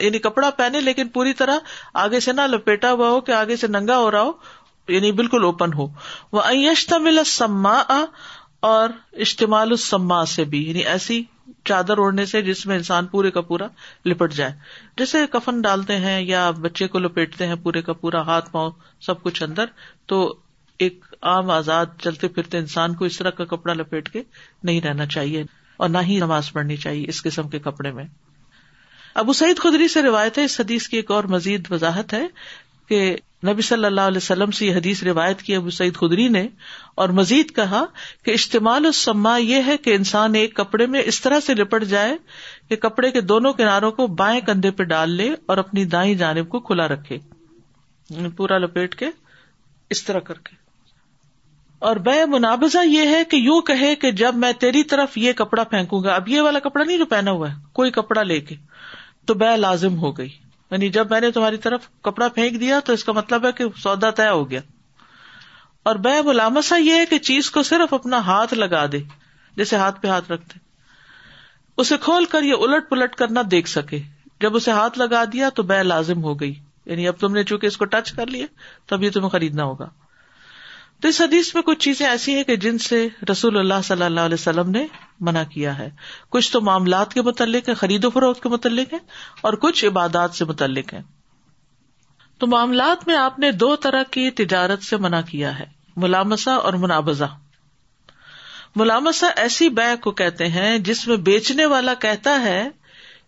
یعنی 0.00 0.18
کپڑا 0.18 0.50
پہنے 0.50 0.80
لیکن 0.80 1.08
پوری 1.08 1.32
طرح 1.32 1.56
آگے 1.94 2.20
سے 2.20 2.32
نہ 2.32 2.40
لپیٹا 2.40 2.92
ہوا 2.92 3.08
ہو 3.08 3.20
کہ 3.20 3.32
آگے 3.32 3.56
سے 3.56 3.66
ننگا 3.66 3.98
ہو 3.98 4.10
رہا 4.10 4.22
ہو 4.22 4.32
یعنی 4.88 5.12
بالکل 5.12 5.44
اوپن 5.44 5.72
ہو۔ 5.72 5.86
وہ 6.32 6.42
ایشتمل 6.42 7.24
سما 7.26 7.82
اور 8.60 8.88
اشتمال 9.12 9.70
السما 9.70 10.24
سے 10.24 10.44
بھی 10.44 10.68
یعنی 10.68 10.80
ایسی 10.80 11.24
چادر 11.64 11.98
اوڑھنے 11.98 12.24
سے 12.24 12.42
جس 12.42 12.66
میں 12.66 12.76
انسان 12.76 13.06
پورے 13.06 13.30
کا 13.30 13.40
پورا 13.40 13.66
لپٹ 14.06 14.32
جائے۔ 14.32 14.52
جیسے 14.98 15.18
کفن 15.30 15.60
ڈالتے 15.60 15.96
ہیں 15.96 16.20
یا 16.22 16.50
بچے 16.50 16.88
کو 16.88 16.98
لپیٹتے 16.98 17.46
ہیں 17.46 17.54
پورے 17.54 17.82
کا 17.82 17.92
پورا، 17.92 18.20
ہاتھ، 18.20 18.50
پاؤں، 18.52 18.70
سب 19.00 19.22
کچھ 19.22 19.42
اندر، 19.42 19.64
تو 20.06 20.36
ایک 20.78 21.04
عام 21.22 21.50
آزاد 21.50 21.86
چلتے 21.98 22.28
پھرتے 22.28 22.58
انسان 22.58 22.94
کو 22.94 23.04
اس 23.04 23.18
طرح 23.18 23.30
کا 23.30 23.44
کپڑا 23.44 23.74
لپیٹ 23.74 24.08
کے 24.08 24.22
نہیں 24.62 24.80
رہنا 24.80 25.06
چاہیے 25.06 25.44
اور 25.76 25.88
نہ 25.88 25.98
ہی 26.02 26.16
نماز 26.16 26.52
پڑھنی 26.52 26.76
چاہیے 26.76 27.04
اس 27.08 27.22
قسم 27.22 27.48
کے 27.48 27.58
کپڑے 27.58 27.92
میں۔ 27.92 28.04
ابو 29.14 29.32
سعید 29.32 29.58
خدری 29.58 29.88
سے 29.88 30.02
روایت 30.02 30.38
ہے، 30.38 30.44
اس 30.44 30.60
حدیث 30.60 30.88
کی 30.88 30.96
ایک 30.96 31.10
اور 31.10 31.24
مزید 31.24 31.66
وضاحت 31.70 32.12
ہے 32.12 32.26
کہ 32.88 33.16
نبی 33.46 33.62
صلی 33.62 33.84
اللہ 33.84 34.00
علیہ 34.00 34.16
وسلم 34.16 34.50
سے 34.50 34.66
یہ 34.66 34.74
حدیث 34.74 35.02
روایت 35.02 35.42
کی 35.42 35.54
ابو 35.54 35.70
سعید 35.70 35.96
خدری 35.96 36.28
نے 36.28 36.48
اور 36.94 37.08
مزید 37.08 37.54
کہا 37.54 37.84
کہ 38.22 38.30
استعمال 38.30 38.86
السما 38.86 39.36
یہ 39.36 39.62
ہے 39.66 39.76
کہ 39.76 39.94
انسان 39.94 40.34
ایک 40.34 40.56
کپڑے 40.56 40.86
میں 40.86 41.02
اس 41.04 41.20
طرح 41.20 41.40
سے 41.40 41.54
لپٹ 41.54 41.84
جائے 41.84 42.16
کہ 42.68 42.76
کپڑے 42.76 43.10
کے 43.10 43.20
دونوں 43.20 43.52
کناروں 43.52 43.92
کو 43.92 44.06
بائیں 44.06 44.40
کندھے 44.40 44.70
پہ 44.70 44.82
ڈال 44.82 45.10
لے 45.10 45.34
اور 45.46 45.58
اپنی 45.58 45.84
دائیں 45.84 46.14
جانب 46.14 46.48
کو 46.48 46.60
کھلا 46.60 46.88
رکھے 46.88 47.18
یعنی 48.10 48.28
پورا 48.28 48.58
لپیٹ 48.58 48.94
کے 48.94 49.06
اس 49.90 50.04
طرح 50.04 50.18
کر 50.18 50.34
کے۔ 50.34 50.67
اور 51.78 51.96
بے 51.96 52.24
منابزہ 52.26 52.78
یہ 52.84 53.06
ہے 53.06 53.24
کہ 53.24 53.36
یوں 53.36 53.60
کہے 53.60 53.94
کہ 53.94 54.12
جب 54.12 54.34
میں 54.34 54.52
تیری 54.52 54.84
طرف 54.84 55.18
یہ 55.18 55.32
کپڑا 55.32 55.64
پھینکوں 55.64 56.02
گا، 56.04 56.14
اب 56.14 56.28
یہ 56.28 56.40
والا 56.40 56.58
کپڑا 56.58 56.84
نہیں 56.84 56.98
جو 56.98 57.06
پہنا 57.06 57.30
ہوا 57.30 57.50
ہے، 57.50 57.56
کوئی 57.72 57.90
کپڑا 57.90 58.22
لے 58.22 58.40
کے، 58.40 58.54
تو 59.26 59.34
بے 59.34 59.56
لازم 59.56 59.98
ہو 59.98 60.18
گئی۔ 60.18 60.28
یعنی 60.70 60.88
جب 60.88 61.10
میں 61.10 61.20
نے 61.20 61.30
تمہاری 61.30 61.56
طرف 61.56 61.88
کپڑا 62.02 62.28
پھینک 62.28 62.60
دیا 62.60 62.80
تو 62.80 62.92
اس 62.92 63.04
کا 63.04 63.12
مطلب 63.12 63.46
ہے 63.46 63.52
کہ 63.52 63.64
سودا 63.82 64.10
طے 64.10 64.28
ہو 64.28 64.50
گیا۔ 64.50 64.60
اور 65.82 65.96
بے 65.96 66.22
ملامسا 66.22 66.76
یہ 66.76 66.92
ہے 66.92 67.06
کہ 67.06 67.18
چیز 67.18 67.50
کو 67.50 67.62
صرف 67.62 67.94
اپنا 67.94 68.18
ہاتھ 68.18 68.54
لگا 68.54 68.86
دے، 68.92 68.98
جیسے 69.56 69.76
ہاتھ 69.76 70.02
پہ 70.02 70.08
ہاتھ 70.08 70.32
رکھتے 70.32 70.58
اسے 71.76 71.96
کھول 71.96 72.24
کر 72.24 72.42
یہ 72.42 72.54
الٹ 72.60 72.90
پلٹ 72.90 73.14
کرنا 73.14 73.40
دیکھ 73.50 73.68
سکے۔ 73.68 73.98
جب 74.40 74.56
اسے 74.56 74.70
ہاتھ 74.70 74.98
لگا 74.98 75.24
دیا 75.32 75.48
تو 75.48 75.62
بے 75.62 75.82
لازم 75.82 76.22
ہو 76.24 76.40
گئی۔ 76.40 76.54
یعنی 76.86 77.08
اب 77.08 77.14
تم 77.20 77.32
نے 77.32 77.44
چونکہ 77.44 77.66
اس 77.66 77.76
کو 77.76 77.84
ٹچ 77.84 78.12
کر 78.12 78.26
لیا 78.26 78.46
تو 78.86 78.96
اب 78.96 79.02
یہ 79.02 79.10
تمہیں 79.10 79.28
خریدنا 79.28 79.64
ہوگا۔ 79.64 79.88
تو 81.00 81.08
اس 81.08 81.20
حدیث 81.20 81.54
میں 81.54 81.62
کچھ 81.62 81.78
چیزیں 81.78 82.06
ایسی 82.06 82.34
ہیں 82.34 82.44
کہ 82.44 82.56
جن 82.56 82.78
سے 82.78 83.08
رسول 83.30 83.58
اللہ 83.58 83.74
صلی 83.84 84.02
اللہ 84.02 84.20
علیہ 84.20 84.34
وسلم 84.34 84.70
نے 84.70 84.86
منع 85.20 85.42
کیا 85.50 85.78
ہے۔ 85.78 85.90
کچھ 86.28 86.52
تو 86.52 86.60
معاملات 86.60 87.14
کے 87.14 87.22
متعلق 87.22 87.68
ہے 87.68 87.74
خرید 87.74 88.04
و 88.04 88.10
فروخت 88.10 88.42
کے 88.42 88.48
متعلق 88.48 88.92
ہے 88.92 88.98
اور 89.40 89.52
کچھ 89.52 89.84
عبادات 89.84 90.34
سے 90.34 90.44
متعلق 90.44 90.94
ہے 90.94 91.02
تو 92.38 92.46
معاملات 92.46 93.06
میں 93.06 93.16
آپ 93.16 93.38
نے 93.38 93.52
دو 93.52 93.76
طرح 93.76 94.02
کی 94.02 94.30
تجارت 94.30 94.82
سے 94.82 94.96
منع 94.96 95.20
کیا 95.20 95.58
ہے 95.58 95.64
ملامسا 95.96 96.54
اور 96.54 96.72
منابزہ۔ 96.72 97.24
ملامسا 98.76 99.26
ایسی 99.26 99.68
بے 99.68 99.96
کو 100.00 100.10
کہتے 100.10 100.48
ہیں 100.48 100.78
جس 100.78 101.08
میں 101.08 101.16
بیچنے 101.16 101.66
والا 101.66 101.94
کہتا 101.94 102.42
ہے 102.42 102.68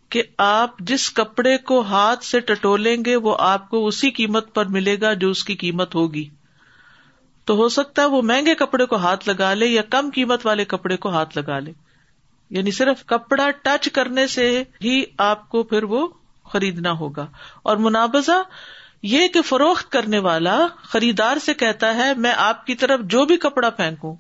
کہ 0.09 0.23
آپ 0.39 0.79
جس 0.79 1.11
کپڑے 1.11 1.59
کو 1.59 1.81
ہاتھ 1.81 2.25
سے 2.25 2.41
ٹٹولیں 2.41 2.97
گے 3.05 3.17
وہ 3.17 3.37
آپ 3.39 3.71
کو 3.71 3.87
اسی 3.87 4.11
قیمت 4.11 4.55
پر 4.55 4.65
ملے 4.65 5.01
گا 5.01 5.15
جو 5.15 5.31
اس 5.31 5.45
کی 5.45 5.55
قیمت 5.55 5.95
ہوگی۔ 5.95 6.29
تو 7.51 7.57
ہو 7.57 7.69
سکتا 7.69 8.03
ہے 8.03 8.07
وہ 8.07 8.23
مہنگے 8.23 8.55
کپڑے 8.55 8.87
کو 8.87 8.97
ہاتھ 8.97 9.29
لگا 9.29 9.55
لے 9.55 9.67
یا 9.67 9.83
کم 9.91 10.11
قیمت 10.15 10.47
والے 10.47 10.65
کپڑے 10.65 10.97
کو 10.97 11.09
ہاتھ 11.09 11.39
لگا 11.39 11.59
لے۔ 11.59 11.73
یعنی 12.51 12.71
صرف 12.71 13.05
کپڑا 13.07 13.51
ٹچ 13.51 13.89
کرنے 13.93 14.27
سے 14.27 14.63
ہی 14.85 15.05
آپ 15.19 15.49
کو 15.49 15.63
پھر 15.63 15.83
وہ 15.83 16.09
خریدنا 16.45 16.93
ہوگا۔ 16.93 17.27
اور 17.63 17.77
منابزہ 17.77 18.43
یہ 19.03 19.29
کہ 19.29 19.43
فروخت 19.43 19.93
کرنے 19.93 20.19
والا 20.19 20.67
خریدار 20.83 21.37
سے 21.37 21.55
کہتا 21.55 21.95
ہے، 21.95 22.15
میں 22.15 22.33
آپ 22.37 22.67
کی 22.67 22.75
طرف 22.75 23.01
جو 23.01 23.25
بھی 23.25 23.37
کپڑا 23.37 23.71
پھینکوں 23.71 24.15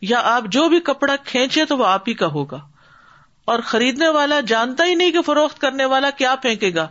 یا 0.00 0.20
آپ 0.24 0.42
جو 0.44 0.68
بھی 0.68 0.80
کپڑا 0.80 1.16
کھینچے 1.16 1.64
تو 1.64 1.78
وہ 1.78 1.86
آپ 1.86 2.08
ہی 2.08 2.14
کا 2.14 2.26
ہوگا۔ 2.26 2.60
اور 3.44 3.58
خریدنے 3.58 4.08
والا 4.08 4.40
جانتا 4.40 4.84
ہی 4.84 4.94
نہیں 4.94 5.10
کہ 5.10 5.22
فروخت 5.22 5.58
کرنے 5.58 5.84
والا 5.84 6.10
کیا 6.10 6.34
پھینکے 6.42 6.74
گا۔ 6.74 6.88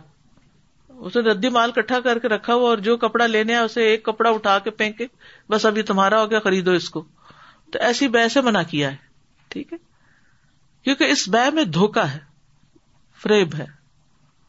اسے 0.98 1.20
ردی 1.20 1.48
مال 1.48 1.72
کٹھا 1.72 2.00
کر 2.00 2.18
کے 2.18 2.28
رکھا 2.28 2.54
ہوا 2.54 2.68
اور 2.68 2.78
جو 2.78 2.96
کپڑا 2.96 3.26
لینے 3.26 3.56
اسے 3.56 3.82
ایک 3.82 4.04
کپڑا 4.04 4.30
اٹھا 4.30 4.58
کے 4.58 4.70
پھینکے 4.70 5.06
بس 5.48 5.66
ابھی 5.66 5.82
تمہارا 5.82 6.22
ہو 6.22 6.30
گیا، 6.30 6.38
خریدو 6.40 6.72
اس 6.72 6.90
کو۔ 6.90 7.04
تو 7.72 7.78
ایسی 7.78 8.08
بے 8.08 8.28
سے 8.28 8.40
منع 8.40 8.62
کیا 8.62 8.90
ہے۔ 8.90 8.96
ٹھیک 9.48 9.72
ہے؟ 9.72 9.78
کیونکہ 10.84 11.04
اس 11.04 11.28
بے 11.28 11.50
میں 11.50 11.64
دھوکا 11.64 12.12
ہے، 12.12 12.18
فریب 13.22 13.54
ہے۔ 13.54 13.66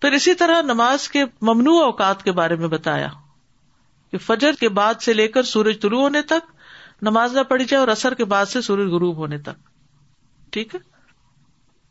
پھر 0.02 0.12
اسی 0.12 0.34
طرح 0.34 0.62
نماز 0.62 1.10
کے 1.10 1.26
ممنوع 1.42 1.84
اوقات 1.84 2.24
کے 2.24 2.32
بارے 2.32 2.56
میں 2.56 2.68
بتایا 2.68 3.08
کہ 4.12 4.18
فجر 4.18 4.52
کے 4.60 4.70
بعد 4.70 4.94
سے 5.02 5.14
لے 5.14 5.28
کر 5.28 5.44
سورج 5.44 5.82
طلوع 5.82 6.02
ہونے 6.02 6.22
تک 6.22 6.52
نماز 7.02 7.38
نہ 7.38 7.44
پڑی 7.44 7.66
جائے 7.66 7.80
اور 7.80 7.88
اثر 7.88 8.14
کے 8.14 8.26
بعد 8.26 8.46
سے 8.46 8.62
سورج 8.62 8.90
غروب 8.90 9.18
ہونے 9.18 9.38
تک۔ 9.38 9.70
ٹھیک 10.50 10.76
ہے؟ 10.76 10.89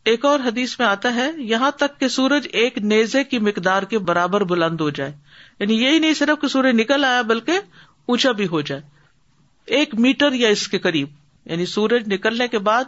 ایک 0.08 0.24
اور 0.24 0.40
حدیث 0.40 0.78
میں 0.78 0.86
آتا 0.86 1.14
ہے، 1.14 1.30
یہاں 1.36 1.70
تک 1.70 2.00
کہ 2.00 2.08
سورج 2.08 2.48
ایک 2.52 2.78
نیزے 2.78 3.24
کی 3.24 3.38
مقدار 3.38 3.82
کے 3.82 3.98
برابر 3.98 4.40
بلند 4.40 4.80
ہو 4.80 4.90
جائے۔ 4.90 5.12
یعنی 5.60 5.82
یہی 5.82 5.98
نہیں 5.98 6.14
صرف 6.14 6.40
کہ 6.40 6.48
سورج 6.48 6.74
نکل 6.74 7.04
آیا، 7.04 7.22
بلکہ 7.22 7.52
اونچا 8.06 8.32
بھی 8.32 8.46
ہو 8.46 8.60
جائے۔ 8.60 8.80
ایک 9.66 9.94
میٹر 9.94 10.32
یا 10.32 10.48
اس 10.48 10.68
کے 10.68 10.78
قریب۔ 10.78 11.08
یعنی 11.44 11.66
سورج 11.66 12.12
نکلنے 12.12 12.48
کے 12.48 12.58
بعد 12.58 12.84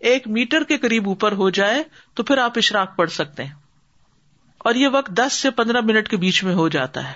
ایک 0.00 0.28
میٹر 0.28 0.62
کے 0.62 0.78
قریب 0.78 1.08
اوپر 1.08 1.32
ہو 1.32 1.50
جائے 1.50 1.82
تو 2.14 2.22
پھر 2.22 2.38
آپ 2.38 2.52
اشراق 2.56 2.96
پڑھ 2.96 3.10
سکتے 3.10 3.44
ہیں۔ 3.44 3.54
اور 4.58 4.74
یہ 4.74 4.88
وقت 4.88 5.10
دس 5.10 5.32
سے 5.32 5.50
پندرہ 5.50 5.80
منٹ 5.80 6.08
کے 6.08 6.16
بیچ 6.16 6.44
میں 6.44 6.54
ہو 6.54 6.68
جاتا 6.68 7.08
ہے۔ 7.08 7.14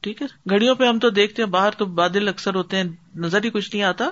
ٹھیک 0.00 0.22
ہے؟ 0.22 0.26
گھڑیوں 0.50 0.74
پہ 0.74 0.84
ہم 0.84 0.98
تو 0.98 1.10
دیکھتے 1.10 1.42
ہیں، 1.42 1.50
باہر 1.50 1.70
تو 1.70 1.84
بادل 1.84 2.28
اکثر 2.28 2.54
ہوتے 2.54 2.76
ہیں، 2.76 2.84
نظر 3.14 3.44
ہی 3.44 3.50
کچھ 3.50 3.70
نہیں 3.72 3.84
آتا۔ 3.84 4.04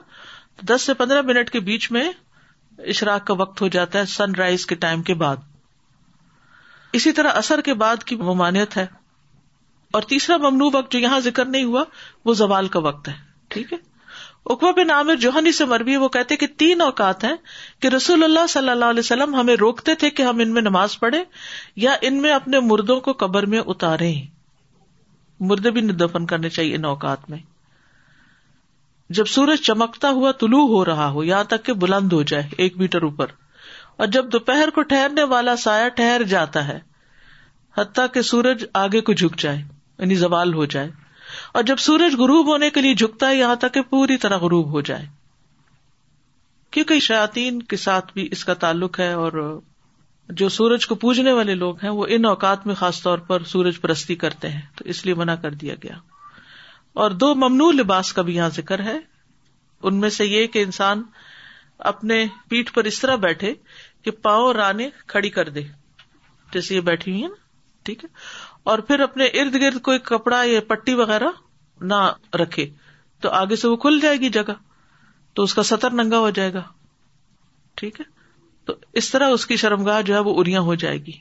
دس 0.63 0.83
سے 0.83 0.95
پندرہ 0.95 1.23
منٹ 1.23 1.51
کے 1.51 1.61
بیچ 1.61 1.91
میں 1.91 2.13
اشراق 2.79 3.27
کا 3.27 3.35
وقت 3.35 3.63
ہو 3.63 3.69
جاتا 3.69 3.99
ہے 3.99 4.05
سن 4.05 4.35
رائز 4.35 4.67
کے 4.67 4.75
ٹائم 4.75 5.03
کے 5.03 5.15
بعد۔ 5.15 5.37
اسی 6.93 7.13
طرح 7.13 7.31
اثر 7.35 7.61
کے 7.61 7.75
بعد 7.75 8.05
کی 8.05 8.17
ممانعت 8.17 8.77
ہے۔ 8.77 8.87
اور 9.93 10.03
تیسرا 10.03 10.37
ممنوع 10.37 10.71
وقت 10.73 10.93
جو 10.93 10.99
یہاں 10.99 11.21
ذکر 11.21 11.45
نہیں 11.45 11.65
ہوا، 11.65 11.85
وہ 12.25 12.35
زوال 12.35 12.69
کا 12.69 12.79
وقت 12.79 13.09
ہے۔ 13.09 13.15
ٹھیک 13.49 13.73
ہے؟ 13.73 13.79
اکبا 14.47 14.71
بن 14.71 14.91
عامر 14.91 15.15
جوہنی 15.15 15.53
سے 15.53 15.65
مربی 15.65 15.97
وہ 15.97 16.09
کہتے 16.09 16.37
کہ 16.37 16.47
تین 16.57 16.81
اوقات 16.81 17.25
ہیں 17.25 17.37
کہ 17.81 17.89
رسول 17.89 18.25
اللہ 18.25 18.47
صلی 18.49 18.71
اللہ 18.71 18.85
علیہ 18.85 19.01
وسلم 19.01 19.35
ہمیں 19.35 19.57
روکتے 19.57 19.95
تھے 19.95 20.11
کہ 20.11 20.23
ہم 20.23 20.39
ان 20.39 20.55
میں 20.55 20.63
نماز 20.63 21.01
پڑھے 21.01 21.25
یا 21.77 21.97
ان 22.01 22.23
میں 22.23 22.33
اپنے 22.33 22.61
مردوں 22.61 23.01
کو 23.01 23.13
قبر 23.13 23.47
میں 23.47 23.59
اتارے 23.59 24.15
مردے 25.41 25.71
بھی 25.71 25.81
دفن 25.81 26.27
کرنے 26.27 26.49
چاہیے 26.49 26.75
ان 26.75 26.85
اوقات 26.85 27.31
میں۔ 27.31 27.39
جب 29.11 29.27
سورج 29.27 29.61
چمکتا 29.63 30.11
ہوا 30.11 30.31
طلوع 30.33 30.67
ہو 30.69 30.85
رہا 30.85 31.09
ہو، 31.11 31.25
یہاں 31.25 31.45
تک 31.45 31.65
کہ 31.65 31.73
بلند 31.75 32.13
ہو 32.13 32.23
جائے 32.23 32.49
ایک 32.59 32.77
میٹر 32.77 33.03
اوپر، 33.03 33.27
اور 33.97 34.07
جب 34.07 34.33
دوپہر 34.33 34.71
کو 34.75 34.83
ٹھہرنے 34.83 35.23
والا 35.25 35.57
سایہ 35.57 35.89
ٹھہر 35.89 36.23
جاتا 36.29 36.67
ہے، 36.69 36.79
حتیٰ 37.75 38.07
کہ 38.15 38.23
سورج 38.23 38.65
آگے 38.75 39.01
کو 39.01 39.13
جھک 39.13 39.39
جائے 39.39 39.59
یعنی 39.59 40.15
زوال 40.15 40.55
ہو 40.55 40.65
جائے، 40.67 40.91
اور 41.55 41.63
جب 41.63 41.79
سورج 41.79 42.15
غروب 42.15 42.47
ہونے 42.47 42.71
کے 42.71 42.81
لیے 42.81 42.95
جھکتا 42.95 43.29
ہے، 43.29 43.37
یہاں 43.37 43.57
تک 43.57 43.75
کہ 43.75 43.83
پوری 43.83 44.17
طرح 44.17 44.37
غروب 44.39 44.71
ہو 44.71 44.81
جائے۔ 44.81 45.07
کیونکہ 46.73 46.99
شاطین 47.01 47.63
کے 47.63 47.77
ساتھ 47.77 48.13
بھی 48.13 48.29
اس 48.33 48.45
کا 48.45 48.55
تعلق 48.57 49.01
ہے، 49.01 49.13
اور 49.13 49.61
جو 50.29 50.49
سورج 50.49 50.87
کو 50.87 50.95
پوجنے 50.95 51.33
والے 51.33 51.55
لوگ 51.55 51.77
ہیں، 51.83 51.91
وہ 51.91 52.07
ان 52.09 52.25
اوقات 52.25 52.67
میں 52.67 52.75
خاص 52.75 53.03
طور 53.03 53.19
پر 53.19 53.43
سورج 53.45 53.81
پرستی 53.81 54.15
کرتے 54.17 54.49
ہیں، 54.49 54.61
تو 54.75 54.85
اس 54.85 55.05
لیے 55.07 55.15
منع 55.15 55.35
کر 55.35 55.55
دیا 55.55 55.75
گیا۔ 55.83 55.97
اور 56.97 57.11
دو 57.11 57.35
ممنوع 57.35 57.73
لباس 57.73 58.13
کا 58.13 58.23
بھی 58.23 58.37
یہاں 58.37 58.49
ذکر 58.49 58.81
ہے۔ 58.81 58.99
ان 59.83 60.01
میں 60.01 60.11
سے 60.11 60.27
یہ 60.27 60.47
کہ 60.47 60.63
انسان 60.63 61.03
اپنے 61.79 62.27
پیٹ 62.49 62.75
پر 62.75 62.85
اس 62.85 63.01
طرح 63.01 63.17
بیٹھے 63.17 63.55
کہ 64.03 64.11
پاؤں 64.11 64.55
رانے 64.55 64.91
کھڑی 65.07 65.31
کر 65.31 65.49
دے۔ 65.49 65.63
جیسے 66.53 66.75
یہ 66.75 66.81
بیٹھی 66.81 67.13
ہوئی 67.13 67.23
ہے 67.23 67.29
نا، 67.29 67.35
ٹھیک 67.83 68.05
ہے۔ 68.05 68.09
اور 68.63 68.79
پھر 68.79 69.01
اپنے 69.01 69.25
ارد 69.25 69.55
گرد 69.55 69.81
کوئی 69.81 69.99
کپڑا 69.99 70.43
یا 70.45 70.61
پٹی 70.69 70.95
وغیرہ 70.95 71.29
نہ 71.81 72.13
رکھے، 72.35 72.71
تو 73.21 73.31
آگے 73.31 73.57
سے 73.57 73.69
وہ 73.69 73.77
کھل 73.77 74.01
جائے 74.03 74.17
گی 74.17 74.29
جگہ، 74.29 74.53
تو 75.35 75.43
اس 75.43 75.55
کا 75.55 75.63
سطر 75.63 75.91
ننگا 75.91 76.19
ہو 76.19 76.31
جائے 76.31 76.53
گا۔ 76.53 76.63
ٹھیک 77.75 78.01
ہے۔ 78.01 78.05
تو 78.65 78.75
اس 78.93 79.11
طرح 79.11 79.29
اس 79.29 79.47
کی 79.47 79.57
شرمگاہ 79.57 80.03
جو 80.03 80.15
ہے 80.15 80.19
وہ 80.19 80.41
اریا 80.41 80.61
ہو 80.61 80.75
جائے 80.75 80.99
گی۔ 80.99 81.13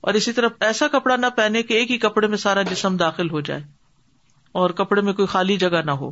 اور 0.00 0.14
اسی 0.14 0.32
طرح 0.32 0.48
ایسا 0.60 0.88
کپڑا 0.88 1.16
نہ 1.16 1.26
پہنے 1.36 1.62
کہ 1.62 1.74
ایک 1.74 1.90
ہی 1.90 1.98
کپڑے 1.98 2.26
میں 2.26 2.38
سارا 2.38 2.62
جسم 2.62 2.96
داخل 2.96 3.30
ہو 3.30 3.40
جائے۔ 3.40 3.77
اور 4.52 4.70
کپڑے 4.70 5.00
میں 5.00 5.12
کوئی 5.12 5.26
خالی 5.26 5.56
جگہ 5.56 5.82
نہ 5.84 5.90
ہو۔ 5.90 6.10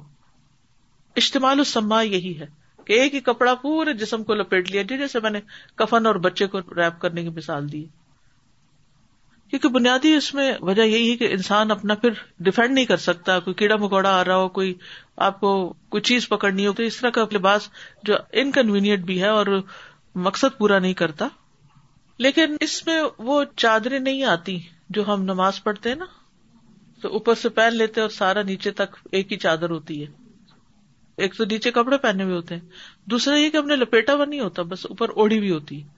استعمال 1.14 1.58
السما 1.58 2.02
یہی 2.02 2.40
ہے 2.40 2.46
کہ 2.84 2.92
ایک 2.92 3.14
ہی 3.14 3.20
کپڑا 3.20 3.54
پورے 3.54 3.92
جسم 3.92 4.24
کو 4.24 4.34
لپیٹ 4.34 4.70
لیا۔ 4.70 4.82
جی، 4.82 4.98
جیسے 4.98 5.20
میں 5.20 5.30
نے 5.30 5.40
کفن 5.74 6.06
اور 6.06 6.14
بچے 6.14 6.46
کو 6.46 6.60
ریپ 6.60 7.00
کرنے 7.00 7.22
کی 7.22 7.28
مثال 7.28 7.72
دی۔ 7.72 7.84
کیونکہ 9.50 9.68
بنیادی 9.68 10.14
اس 10.14 10.34
میں 10.34 10.52
وجہ 10.60 10.82
یہی 10.82 11.10
ہے 11.10 11.16
کہ 11.16 11.28
انسان 11.30 11.70
اپنا 11.70 11.94
پھر 11.94 12.10
ڈیفینڈ 12.38 12.74
نہیں 12.74 12.84
کر 12.84 12.96
سکتا۔ 12.96 13.38
کوئی 13.38 13.54
کیڑا 13.54 13.76
مکوڑا 13.76 14.20
آ 14.20 14.24
رہا 14.24 14.36
ہو، 14.36 14.48
کوئی 14.48 14.74
آپ 15.16 15.40
کو 15.40 15.74
کوئی 15.88 16.00
چیز 16.00 16.28
پکڑنی 16.28 16.66
ہو، 16.66 16.72
تو 16.72 16.82
اس 16.82 16.96
طرح 16.96 17.10
کا 17.10 17.24
لباس 17.32 17.68
جو 18.02 18.14
انکنوینئنٹ 18.32 19.04
بھی 19.04 19.22
ہے 19.22 19.28
اور 19.28 19.46
مقصد 20.14 20.58
پورا 20.58 20.78
نہیں 20.78 20.94
کرتا۔ 20.94 21.28
لیکن 22.18 22.56
اس 22.60 22.86
میں 22.86 23.02
وہ 23.18 23.44
چادریں 23.56 23.98
نہیں 23.98 24.24
آتی 24.24 24.58
جو 24.90 25.12
ہم 25.12 25.22
نماز 25.22 25.62
پڑھتے 25.62 25.88
ہیں 25.88 25.96
نا۔ 25.96 26.04
تو 27.06 27.12
اوپر 27.12 27.34
سے 27.34 27.48
پہن 27.48 27.76
لیتے 27.76 28.00
اور 28.00 28.08
سارا 28.08 28.42
نیچے 28.42 28.70
تک 28.70 28.96
ایک 29.12 29.32
ہی 29.32 29.36
چادر 29.36 29.70
ہوتی 29.70 30.06
ہے۔ 30.06 30.06
ایک 31.16 31.36
تو 31.36 31.44
نیچے 31.44 31.70
کپڑے 31.70 31.98
پہنے 31.98 32.24
ہوئے 32.24 32.34
ہوتے 32.34 32.54
ہیں۔ 32.54 32.62
دوسرا 33.04 33.36
یہ 33.36 33.50
کہ 33.50 33.56
ہم 33.56 33.66
نے 33.66 33.76
لپیٹا 33.76 34.14
ہوا 34.14 34.24
نہیں 34.24 34.40
ہوتا، 34.40 34.62
بس 34.62 34.86
اوپر 34.86 35.08
اوڑی 35.08 35.40
بھی 35.40 35.50
ہوتی۔ 35.50 35.82
ہے 35.82 35.88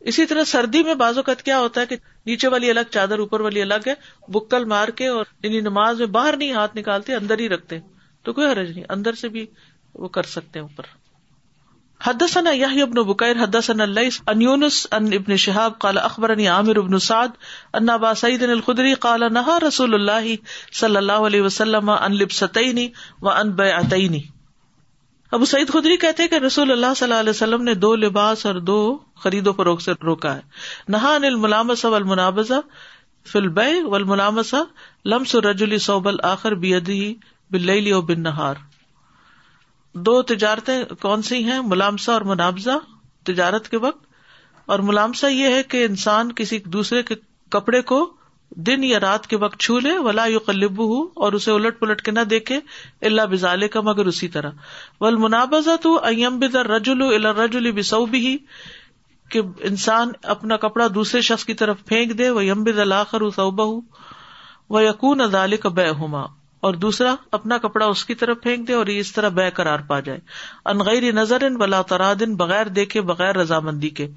اسی 0.00 0.26
طرح 0.26 0.44
سردی 0.44 0.82
میں 0.82 0.94
بازو 0.94 1.20
قت 1.26 1.42
کیا 1.42 1.58
ہوتا 1.58 1.80
ہے 1.80 1.86
کہ 1.86 1.96
نیچے 2.26 2.48
والی 2.48 2.70
الگ 2.70 2.80
چادر، 2.90 3.18
اوپر 3.18 3.40
والی 3.40 3.62
الگ 3.62 3.88
ہے، 3.88 3.94
بکل 4.28 4.64
مار 4.64 4.88
کے 4.88 5.06
اور 5.06 5.24
یعنی 5.42 5.60
نماز 5.60 5.98
میں 5.98 6.06
باہر 6.06 6.36
نہیں 6.36 6.52
ہاتھ 6.52 6.76
نکالتے، 6.76 7.14
اندر 7.14 7.38
ہی 7.38 7.48
رکھتے۔ 7.48 7.78
تو 8.22 8.32
کوئی 8.32 8.46
حرج 8.46 8.70
نہیں، 8.70 8.84
اندر 8.88 9.12
سے 9.12 9.28
بھی 9.28 9.46
وہ 9.94 10.08
کر 10.08 10.22
سکتے 10.22 10.60
اوپر۔ 10.60 10.82
حدثنا 12.00 12.50
يحيى 12.50 12.84
بن 12.84 13.02
بكير 13.02 13.38
حدثنا 13.42 13.84
الليث 13.84 14.18
ان 14.28 14.42
يونس 14.42 14.86
ان 14.92 15.12
ابن 15.12 15.36
شهاب 15.36 15.72
قال 15.78 15.98
اخبرني 15.98 16.48
عامر 16.48 16.80
بن 16.80 16.98
سعد، 16.98 17.28
ان 17.74 17.88
ابا 17.88 18.14
سعيد 18.14 18.42
الخدري 18.42 18.94
قال 18.94 19.20
نهى 19.32 19.58
رسول 19.66 19.94
الله 19.94 20.38
صلى 20.72 20.98
الله 20.98 21.26
عليه 21.26 21.42
وسلم 21.42 21.90
عن 21.90 22.12
لبستين 22.12 22.82
وعن 23.22 23.50
بيعتين 23.50 24.18
ابو 25.32 25.44
سعید 25.44 25.68
خدری 25.68 25.96
کہتے 25.96 26.28
کہ 26.28 26.34
رسول 26.34 26.70
اللہ 26.72 26.94
صلی 26.96 27.06
اللہ 27.06 27.20
علیہ 27.20 27.30
وسلم 27.30 27.62
نے 27.62 27.74
دو 27.74 27.96
لباس 27.96 28.46
اور 28.46 28.54
دو 28.54 28.98
خرید 29.16 29.46
و 29.46 29.52
فروخت 29.52 29.82
سے 29.82 29.92
روکا 30.04 30.34
ہے۔ 30.36 30.40
نہا 30.88 31.14
انل 31.14 31.36
ملامس 31.36 31.84
والمنابزہ 31.84 32.60
فی 33.26 33.38
البیع 33.38 33.86
والملامسہ 33.86 34.56
لمس 35.04 35.34
رجلی 35.34 35.78
صوب 35.78 36.08
الاخر 36.08 36.54
بیدی 36.54 37.14
باللیل 37.50 37.92
و 37.92 38.00
بالنہار۔ 38.02 38.54
دو 39.98 40.22
تجارتیں 40.22 40.84
کون 41.00 41.22
سی 41.22 41.44
ہیں؟ 41.44 41.60
ملامسا 41.64 42.12
اور 42.12 42.20
منابزہ 42.20 42.78
تجارت 43.24 43.68
کے 43.68 43.76
وقت۔ 43.76 44.06
اور 44.66 44.78
ملامسا 44.78 45.28
یہ 45.28 45.54
ہے 45.54 45.62
کہ 45.62 45.84
انسان 45.84 46.32
کسی 46.32 46.58
دوسرے 46.58 47.02
کے 47.02 47.14
کپڑے 47.48 47.82
کو 47.82 48.14
دن 48.50 48.84
یا 48.84 49.00
رات 49.00 49.26
کے 49.26 49.36
وقت 49.36 49.58
چھو 49.60 49.78
لے، 49.78 49.98
ولا 49.98 50.26
یو 50.26 50.38
قلب 50.38 50.78
ہو 50.78 51.02
اور 51.04 51.32
اسے 51.32 51.50
الٹ 51.50 51.80
پلٹ 51.80 52.02
کے 52.02 52.10
نہ 52.10 52.20
دیکھے 52.20 52.60
اللہ 53.02 53.22
بزالے 53.22 53.68
کا 53.68 53.80
مگر 53.80 54.06
اسی 54.06 54.28
طرح۔ 54.28 54.50
ول 55.00 55.16
منابزہ 55.16 55.76
تو 55.82 56.04
ائم 56.04 56.38
بدر 56.38 56.66
رجول 56.66 57.26
رجول 57.26 57.72
بسو 57.72 58.06
بھی 58.06 58.38
کہ 59.30 59.40
انسان 59.60 60.12
اپنا 60.22 60.56
کپڑا 60.56 60.86
دوسرے 60.94 61.20
شخص 61.20 61.44
کی 61.44 61.54
طرف 61.54 61.84
پھینک 61.84 62.18
دے 62.18 62.30
وہ 62.30 62.44
یم 62.44 62.62
بد 62.62 62.78
الآخر 62.78 63.30
صوبہ 63.30 63.80
وہ 64.70 64.82
یقون 64.82 65.20
ادال 65.20 65.56
کا 65.56 65.68
بے 65.68 65.88
ہوما 65.88 66.37
اور 66.60 66.74
دوسرا، 66.74 67.14
اپنا 67.32 67.58
کپڑا 67.58 67.86
اس 67.86 68.04
کی 68.04 68.14
طرف 68.14 68.36
پھینک 68.42 68.68
دے 68.68 68.72
اور 68.72 68.86
اس 68.86 69.12
طرح 69.12 69.28
بے 69.28 69.50
قرار 69.50 69.78
پا 69.78 70.00
جائے۔ 70.00 70.18
انغیر 70.64 71.12
نظر 71.12 71.44
ان 71.44 71.62
ولا 71.62 71.82
ترادن، 71.82 72.36
بغیر 72.36 72.66
دیکھے، 72.66 73.00
بغیر 73.00 73.36
رضامندی 73.36 73.88
کے۔ 73.88 74.08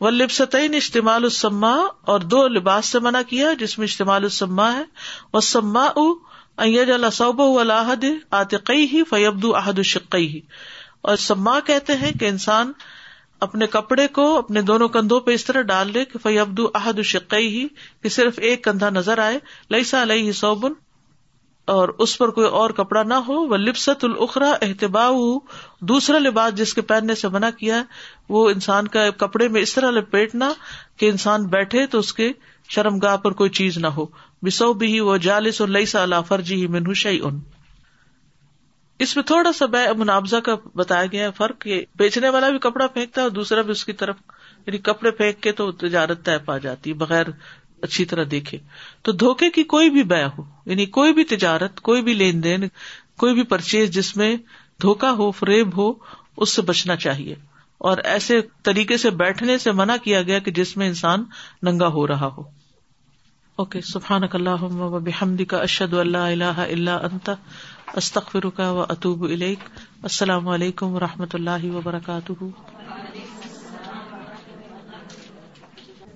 وہ 0.00 0.10
لبستین 0.10 0.74
استعمال 0.74 1.24
السما 1.24 1.76
اور 2.00 2.20
دو 2.20 2.48
لباس 2.48 2.86
سے 2.86 2.98
منع 2.98 3.22
کیا، 3.28 3.52
جس 3.52 3.78
میں 3.78 3.84
استعمال 3.84 4.22
السما 4.22 4.72
ہے۔ 4.72 4.84
وہ 5.32 5.40
سما 5.40 5.86
صوب 7.12 7.42
الحد 7.42 8.04
آتقئی 8.30 8.84
ہی 8.92 9.04
فیبد 9.04 9.44
احد 9.54 9.72
الشقی 9.76 10.28
ہی 10.28 10.40
اور 11.00 11.16
سما 11.16 11.60
کہتے 11.60 11.96
ہیں 11.96 12.12
کہ 12.12 12.28
انسان 12.28 12.72
اپنے 13.40 13.66
کپڑے 13.66 14.08
کو 14.08 14.38
اپنے 14.38 14.62
دونوں 14.62 14.88
کندھوں 14.88 15.20
پہ 15.20 15.30
اس 15.30 15.44
طرح 15.44 15.62
ڈال 15.62 15.92
لے 15.92 16.04
کہ 16.04 16.18
فیبد 16.18 16.60
احد 16.74 16.92
الشقی 16.96 17.46
ہی 17.46 17.68
کہ 18.02 18.08
صرف 18.08 18.34
ایک 18.36 18.64
کندھا 18.64 18.90
نظر 18.90 19.18
آئے 19.18 19.38
لئیسا 19.70 20.02
علیہ 20.02 20.32
صوبن 20.32 20.72
اور 21.66 21.88
اس 21.98 22.18
پر 22.18 22.30
کوئی 22.30 22.46
اور 22.46 22.70
کپڑا 22.70 23.02
نہ 23.02 23.14
ہو 23.14 23.34
وہ 23.34 23.56
لبست 23.56 24.04
الخرا 24.04 24.50
احتبا 24.62 25.08
ہو 25.08 25.38
دوسرا 25.80 26.18
لباس 26.18 26.54
جس 26.54 26.74
کے 26.74 26.80
پہننے 26.80 27.14
سے 27.14 27.28
منع 27.28 27.50
کیا 27.50 27.82
وہ 28.28 28.48
انسان 28.50 28.88
کا 28.88 29.08
کپڑے 29.10 29.48
میں 29.48 29.62
اس 29.62 29.74
طرح 29.74 29.90
لپیٹنا 29.90 30.52
کہ 30.96 31.08
انسان 31.10 31.46
بیٹھے 31.46 31.86
تو 31.86 31.98
اس 31.98 32.12
کے 32.12 32.30
شرم 32.68 32.98
گاہ 32.98 33.16
پر 33.16 33.32
کوئی 33.32 33.50
چیز 33.50 33.78
نہ 33.78 33.86
ہو۔ 33.86 34.04
بسو 34.42 34.72
بھی 34.72 34.98
وہ 35.00 35.16
جالس 35.16 35.60
اور 35.60 35.68
لئی 35.68 35.86
سال 35.86 36.12
فرجی 36.28 36.54
ہی 36.54 36.66
منہ 36.66 36.92
شعی 36.94 37.20
ان 37.22 37.40
اس 39.00 39.16
میں 39.16 39.24
تھوڑا 39.24 39.52
سا 39.52 39.66
بے 39.66 39.92
مناوضہ 39.96 40.36
کا 40.36 40.54
بتایا 40.74 41.06
گیا 41.12 41.30
فرق، 41.30 41.60
کہ 41.60 41.84
بیچنے 41.96 42.28
والا 42.28 42.50
بھی 42.50 42.58
کپڑا 42.58 42.86
پھینکتا 42.86 43.20
ہے 43.20 43.26
اور 43.26 43.30
دوسرا 43.30 43.62
بھی 43.62 43.70
اس 43.70 43.84
کی 43.84 43.92
طرف 43.92 44.16
یعنی 44.66 44.78
کپڑے 44.78 45.10
پھینک 45.10 45.40
کے 45.40 45.52
تو 45.52 45.70
تجارت 45.72 46.24
طے 46.24 46.38
پا 46.38 46.58
جاتی 46.58 46.92
بغیر 46.92 47.26
اچھی 47.82 48.04
طرح 48.04 48.24
دیکھے 48.30 48.58
تو 49.02 49.12
دھوکے 49.12 49.50
کی 49.50 49.62
کوئی 49.62 49.90
بھی 49.90 50.02
بے 50.02 50.24
ہو 50.24 50.42
یعنی 50.66 50.86
کوئی 50.86 51.12
بھی 51.12 51.24
تجارت، 51.24 51.80
کوئی 51.80 52.02
بھی 52.02 52.14
لین 52.14 52.44
دین، 52.44 52.64
کوئی 53.16 53.34
بھی 53.34 53.42
پرچیز 53.42 53.90
جس 53.90 54.16
میں 54.16 54.36
دھوکا 54.82 55.10
ہو، 55.10 55.30
فریب 55.30 55.76
ہو، 55.76 55.92
اس 56.36 56.50
سے 56.50 56.62
بچنا 56.62 56.96
چاہیے۔ 56.96 57.34
اور 57.78 57.98
ایسے 57.98 58.40
طریقے 58.62 58.96
سے 58.96 59.10
بیٹھنے 59.10 59.58
سے 59.58 59.72
منع 59.72 59.96
کیا 60.02 60.22
گیا 60.22 60.38
کہ 60.38 60.50
جس 60.50 60.76
میں 60.76 60.86
انسان 60.86 61.24
ننگا 61.62 61.86
ہو 61.86 62.06
رہا 62.06 62.26
ہو۔ 62.26 62.42
اوکے 63.56 63.80
سبحان 63.80 64.22
اللہ 64.32 64.64
بحمد 64.98 65.42
کا 65.48 65.56
اشد 65.56 65.94
اللہ 65.94 66.18
اللہ 66.18 66.44
اللہ 66.44 66.90
انت 66.90 67.30
استخر 67.94 68.50
کا 68.50 68.70
و 68.70 68.82
اطوب 68.88 69.22
السلام 70.02 70.48
علیکم 70.48 70.86
و 70.86 71.00
رحمۃ 71.00 71.32
اللہ 71.32 71.64
وبرکاتہ۔ 71.64 72.44